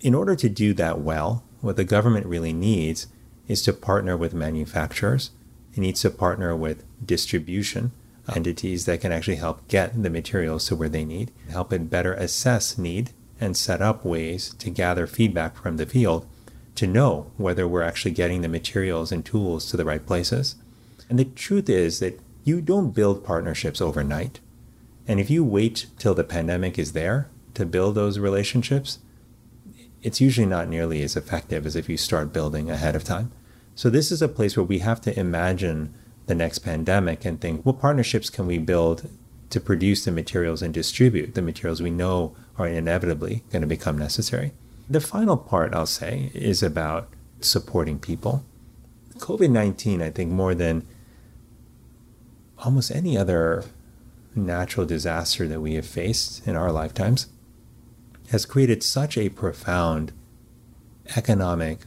in 0.00 0.14
order 0.14 0.36
to 0.36 0.48
do 0.48 0.74
that 0.74 1.00
well, 1.00 1.42
what 1.60 1.76
the 1.76 1.84
government 1.84 2.26
really 2.26 2.52
needs 2.52 3.06
is 3.46 3.62
to 3.62 3.72
partner 3.72 4.16
with 4.16 4.34
manufacturers. 4.34 5.30
It 5.72 5.80
needs 5.80 6.02
to 6.02 6.10
partner 6.10 6.54
with 6.54 6.84
distribution 7.04 7.92
Oh. 8.28 8.32
entities 8.34 8.84
that 8.84 9.00
can 9.00 9.12
actually 9.12 9.36
help 9.36 9.66
get 9.68 10.02
the 10.02 10.10
materials 10.10 10.66
to 10.66 10.76
where 10.76 10.88
they 10.88 11.04
need, 11.04 11.32
help 11.50 11.72
it 11.72 11.88
better 11.88 12.12
assess 12.12 12.76
need, 12.76 13.12
and 13.40 13.56
set 13.56 13.80
up 13.80 14.04
ways 14.04 14.54
to 14.58 14.70
gather 14.70 15.06
feedback 15.06 15.56
from 15.56 15.76
the 15.76 15.86
field 15.86 16.26
to 16.74 16.86
know 16.86 17.30
whether 17.36 17.66
we're 17.66 17.82
actually 17.82 18.10
getting 18.10 18.42
the 18.42 18.48
materials 18.48 19.10
and 19.10 19.24
tools 19.24 19.66
to 19.70 19.76
the 19.76 19.84
right 19.84 20.04
places. 20.04 20.56
And 21.08 21.18
the 21.18 21.24
truth 21.24 21.68
is 21.68 22.00
that 22.00 22.20
you 22.44 22.60
don't 22.60 22.94
build 22.94 23.24
partnerships 23.24 23.80
overnight. 23.80 24.40
And 25.06 25.18
if 25.18 25.30
you 25.30 25.42
wait 25.42 25.86
till 25.98 26.14
the 26.14 26.24
pandemic 26.24 26.78
is 26.78 26.92
there 26.92 27.28
to 27.54 27.66
build 27.66 27.94
those 27.94 28.18
relationships, 28.18 28.98
it's 30.02 30.20
usually 30.20 30.46
not 30.46 30.68
nearly 30.68 31.02
as 31.02 31.16
effective 31.16 31.66
as 31.66 31.74
if 31.74 31.88
you 31.88 31.96
start 31.96 32.32
building 32.32 32.70
ahead 32.70 32.94
of 32.94 33.04
time. 33.04 33.32
So, 33.74 33.90
this 33.90 34.12
is 34.12 34.22
a 34.22 34.28
place 34.28 34.56
where 34.56 34.64
we 34.64 34.80
have 34.80 35.00
to 35.02 35.18
imagine 35.18 35.94
the 36.28 36.34
next 36.34 36.60
pandemic 36.60 37.24
and 37.24 37.40
think 37.40 37.64
what 37.66 37.80
partnerships 37.80 38.30
can 38.30 38.46
we 38.46 38.58
build 38.58 39.10
to 39.50 39.60
produce 39.60 40.04
the 40.04 40.12
materials 40.12 40.62
and 40.62 40.72
distribute 40.72 41.34
the 41.34 41.42
materials 41.42 41.82
we 41.82 41.90
know 41.90 42.36
are 42.58 42.68
inevitably 42.68 43.42
going 43.50 43.62
to 43.62 43.68
become 43.68 43.96
necessary. 43.96 44.52
The 44.90 45.00
final 45.00 45.36
part, 45.36 45.74
I'll 45.74 45.86
say, 45.86 46.30
is 46.34 46.62
about 46.62 47.08
supporting 47.40 47.98
people. 47.98 48.44
COVID 49.16 49.50
19, 49.50 50.02
I 50.02 50.10
think, 50.10 50.30
more 50.30 50.54
than 50.54 50.86
almost 52.58 52.90
any 52.90 53.16
other 53.16 53.64
natural 54.34 54.86
disaster 54.86 55.48
that 55.48 55.60
we 55.60 55.74
have 55.74 55.86
faced 55.86 56.46
in 56.46 56.56
our 56.56 56.70
lifetimes, 56.70 57.28
has 58.30 58.44
created 58.44 58.82
such 58.82 59.16
a 59.16 59.30
profound 59.30 60.12
economic 61.16 61.80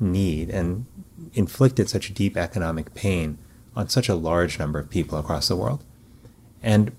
need 0.00 0.50
and 0.50 0.86
inflicted 1.34 1.88
such 1.88 2.14
deep 2.14 2.36
economic 2.36 2.94
pain 2.94 3.38
on 3.74 3.88
such 3.88 4.08
a 4.08 4.14
large 4.14 4.58
number 4.58 4.78
of 4.78 4.90
people 4.90 5.18
across 5.18 5.48
the 5.48 5.56
world. 5.56 5.82
And 6.62 6.92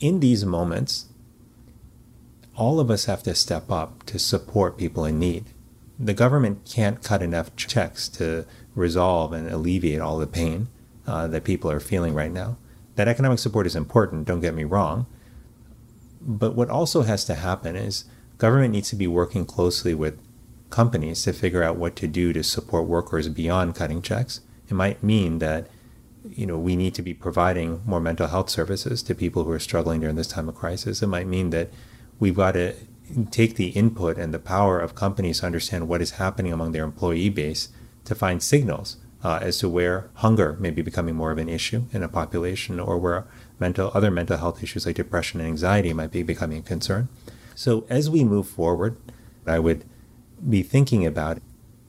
in 0.00 0.20
these 0.20 0.44
moments, 0.44 1.06
all 2.56 2.78
of 2.78 2.90
us 2.90 3.06
have 3.06 3.22
to 3.24 3.34
step 3.34 3.70
up 3.70 4.04
to 4.06 4.18
support 4.18 4.78
people 4.78 5.04
in 5.04 5.18
need. 5.18 5.46
The 5.98 6.14
government 6.14 6.64
can't 6.64 7.02
cut 7.02 7.22
enough 7.22 7.54
checks 7.56 8.08
to 8.10 8.46
resolve 8.74 9.32
and 9.32 9.48
alleviate 9.48 10.00
all 10.00 10.18
the 10.18 10.26
pain 10.26 10.68
uh, 11.06 11.26
that 11.28 11.44
people 11.44 11.70
are 11.70 11.80
feeling 11.80 12.14
right 12.14 12.32
now. 12.32 12.56
That 12.96 13.08
economic 13.08 13.38
support 13.38 13.66
is 13.66 13.76
important, 13.76 14.26
don't 14.26 14.40
get 14.40 14.54
me 14.54 14.64
wrong. 14.64 15.06
But 16.20 16.54
what 16.54 16.70
also 16.70 17.02
has 17.02 17.24
to 17.26 17.34
happen 17.34 17.76
is 17.76 18.04
government 18.38 18.72
needs 18.72 18.88
to 18.90 18.96
be 18.96 19.06
working 19.06 19.44
closely 19.44 19.94
with 19.94 20.18
companies 20.74 21.22
to 21.22 21.32
figure 21.32 21.62
out 21.62 21.76
what 21.76 21.94
to 21.94 22.08
do 22.08 22.32
to 22.32 22.42
support 22.42 22.86
workers 22.86 23.28
beyond 23.28 23.76
cutting 23.76 24.02
checks. 24.02 24.40
It 24.68 24.74
might 24.74 25.04
mean 25.04 25.38
that 25.38 25.68
you 26.28 26.46
know 26.46 26.58
we 26.58 26.74
need 26.74 26.94
to 26.94 27.02
be 27.02 27.14
providing 27.14 27.80
more 27.86 28.00
mental 28.00 28.26
health 28.26 28.50
services 28.50 29.02
to 29.04 29.14
people 29.14 29.44
who 29.44 29.52
are 29.52 29.60
struggling 29.60 30.00
during 30.00 30.16
this 30.16 30.26
time 30.34 30.48
of 30.48 30.56
crisis. 30.56 31.00
It 31.00 31.06
might 31.06 31.28
mean 31.28 31.50
that 31.50 31.70
we've 32.18 32.34
got 32.34 32.52
to 32.52 32.74
take 33.30 33.54
the 33.54 33.68
input 33.68 34.18
and 34.18 34.34
the 34.34 34.38
power 34.56 34.80
of 34.80 34.96
companies 34.96 35.40
to 35.40 35.46
understand 35.46 35.86
what 35.86 36.02
is 36.02 36.12
happening 36.22 36.52
among 36.52 36.72
their 36.72 36.84
employee 36.84 37.28
base 37.28 37.68
to 38.04 38.14
find 38.14 38.42
signals 38.42 38.96
uh, 39.22 39.38
as 39.40 39.58
to 39.58 39.68
where 39.68 40.10
hunger 40.14 40.56
may 40.58 40.70
be 40.70 40.82
becoming 40.82 41.14
more 41.14 41.30
of 41.30 41.38
an 41.38 41.48
issue 41.48 41.84
in 41.92 42.02
a 42.02 42.08
population 42.08 42.80
or 42.80 42.98
where 42.98 43.26
mental 43.60 43.92
other 43.94 44.10
mental 44.10 44.38
health 44.38 44.62
issues 44.62 44.86
like 44.86 44.96
depression 44.96 45.40
and 45.40 45.48
anxiety 45.48 45.92
might 45.92 46.10
be 46.10 46.22
becoming 46.24 46.58
a 46.58 46.62
concern. 46.62 47.08
So 47.54 47.86
as 47.88 48.10
we 48.10 48.24
move 48.24 48.48
forward, 48.48 48.96
I 49.46 49.60
would 49.60 49.84
be 50.48 50.62
thinking 50.62 51.06
about 51.06 51.38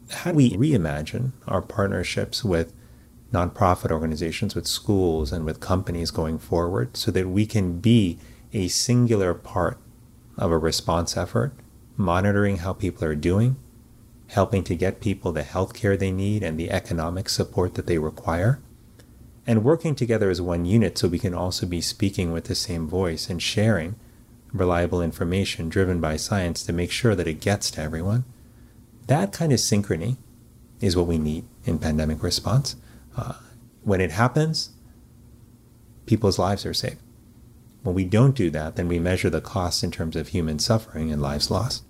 how 0.10 0.32
do 0.32 0.38
we 0.38 0.52
reimagine 0.52 1.32
our 1.48 1.62
partnerships 1.62 2.44
with 2.44 2.74
nonprofit 3.34 3.92
organizations, 3.92 4.56
with 4.56 4.68
schools, 4.68 5.32
and 5.32 5.46
with 5.46 5.60
companies 5.60 6.12
going 6.12 6.38
forward 6.38 6.96
so 6.96 7.12
that 7.12 7.28
we 7.28 7.46
can 7.46 7.80
be 7.80 8.18
a 8.54 8.68
singular 8.68 9.34
part 9.34 9.78
of 10.38 10.52
a 10.52 10.58
response 10.58 11.18
effort, 11.18 11.54
monitoring 11.98 12.58
how 12.58 12.74
people 12.74 13.06
are 13.06 13.16
doing, 13.16 13.56
helping 14.28 14.64
to 14.64 14.76
get 14.76 15.02
people 15.02 15.32
the 15.32 15.44
health 15.44 15.74
care 15.74 15.98
they 15.98 16.12
need 16.12 16.44
and 16.44 16.58
the 16.58 16.72
economic 16.72 17.30
support 17.30 17.76
that 17.76 17.88
they 17.88 17.98
require, 17.98 18.60
and 19.48 19.64
working 19.64 19.96
together 19.96 20.30
as 20.30 20.42
one 20.42 20.66
unit 20.66 20.98
so 20.98 21.08
we 21.08 21.20
can 21.20 21.34
also 21.34 21.66
be 21.66 21.82
speaking 21.82 22.32
with 22.32 22.46
the 22.46 22.56
same 22.56 22.88
voice 22.88 23.30
and 23.30 23.42
sharing 23.42 23.96
reliable 24.54 25.02
information 25.02 25.70
driven 25.70 26.00
by 26.00 26.16
science 26.16 26.64
to 26.64 26.74
make 26.74 26.92
sure 26.92 27.16
that 27.16 27.28
it 27.28 27.42
gets 27.42 27.70
to 27.70 27.82
everyone. 27.82 28.24
That 29.08 29.32
kind 29.32 29.52
of 29.52 29.60
synchrony 29.60 30.18
is 30.82 30.98
what 30.98 31.08
we 31.08 31.18
need 31.18 31.46
in 31.64 31.80
pandemic 31.80 32.24
response. 32.24 32.76
Uh, 33.16 33.34
when 33.84 34.02
it 34.02 34.12
happens, 34.12 34.72
people's 36.06 36.40
lives 36.40 36.66
are 36.66 36.74
saved. 36.74 37.02
When 37.84 37.94
we 37.94 38.04
don't 38.04 38.36
do 38.36 38.50
that, 38.50 38.76
then 38.76 38.88
we 38.88 38.98
measure 38.98 39.30
the 39.30 39.42
costs 39.42 39.84
in 39.84 39.92
terms 39.92 40.16
of 40.16 40.30
human 40.30 40.58
suffering 40.58 41.12
and 41.12 41.22
lives 41.22 41.52
lost. 41.52 41.84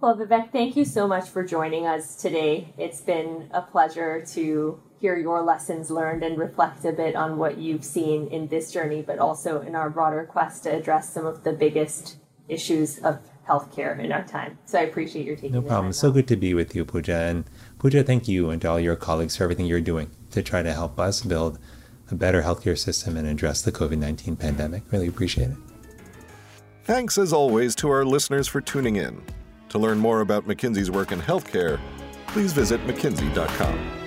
Well, 0.00 0.16
Vivek, 0.16 0.52
thank 0.52 0.76
you 0.76 0.84
so 0.84 1.06
much 1.06 1.28
for 1.28 1.44
joining 1.44 1.86
us 1.86 2.16
today. 2.16 2.72
It's 2.78 3.00
been 3.00 3.48
a 3.52 3.62
pleasure 3.62 4.24
to 4.32 4.80
hear 4.98 5.16
your 5.16 5.42
lessons 5.42 5.90
learned 5.90 6.22
and 6.22 6.38
reflect 6.38 6.84
a 6.84 6.92
bit 6.92 7.16
on 7.16 7.38
what 7.38 7.58
you've 7.58 7.84
seen 7.84 8.28
in 8.28 8.48
this 8.48 8.70
journey, 8.70 9.02
but 9.02 9.18
also 9.18 9.62
in 9.62 9.74
our 9.74 9.88
broader 9.88 10.24
quest 10.24 10.64
to 10.64 10.74
address 10.74 11.12
some 11.12 11.26
of 11.26 11.42
the 11.44 11.52
biggest 11.52 12.16
issues 12.48 12.98
of 12.98 13.18
healthcare 13.50 13.98
in 13.98 14.12
our 14.12 14.24
time. 14.24 14.56
So 14.64 14.78
I 14.78 14.82
appreciate 14.82 15.26
your 15.26 15.34
taking 15.34 15.52
no 15.52 15.62
problem. 15.62 15.92
So 15.92 16.12
good 16.12 16.28
to 16.28 16.36
be 16.36 16.54
with 16.54 16.74
you, 16.74 16.84
Pooja. 16.84 17.16
And 17.16 17.44
Pooja, 17.78 18.04
thank 18.04 18.28
you 18.28 18.50
and 18.50 18.62
to 18.62 18.70
all 18.70 18.80
your 18.80 18.96
colleagues 18.96 19.36
for 19.36 19.44
everything 19.44 19.66
you're 19.66 19.80
doing 19.80 20.10
to 20.30 20.42
try 20.42 20.62
to 20.62 20.72
help 20.72 20.98
us 21.00 21.22
build 21.22 21.58
a 22.10 22.14
better 22.14 22.42
healthcare 22.42 22.78
system 22.78 23.16
and 23.16 23.26
address 23.26 23.62
the 23.62 23.72
COVID 23.72 23.98
19 23.98 24.36
pandemic. 24.36 24.82
Really 24.90 25.08
appreciate 25.08 25.50
it. 25.50 25.56
Thanks, 26.84 27.18
as 27.18 27.32
always, 27.32 27.74
to 27.76 27.90
our 27.90 28.04
listeners 28.04 28.48
for 28.48 28.60
tuning 28.60 28.96
in. 28.96 29.22
To 29.70 29.78
learn 29.78 29.98
more 29.98 30.20
about 30.20 30.46
McKinsey's 30.46 30.90
work 30.90 31.12
in 31.12 31.20
healthcare, 31.20 31.80
please 32.28 32.52
visit 32.52 32.84
mckinsey.com. 32.86 33.99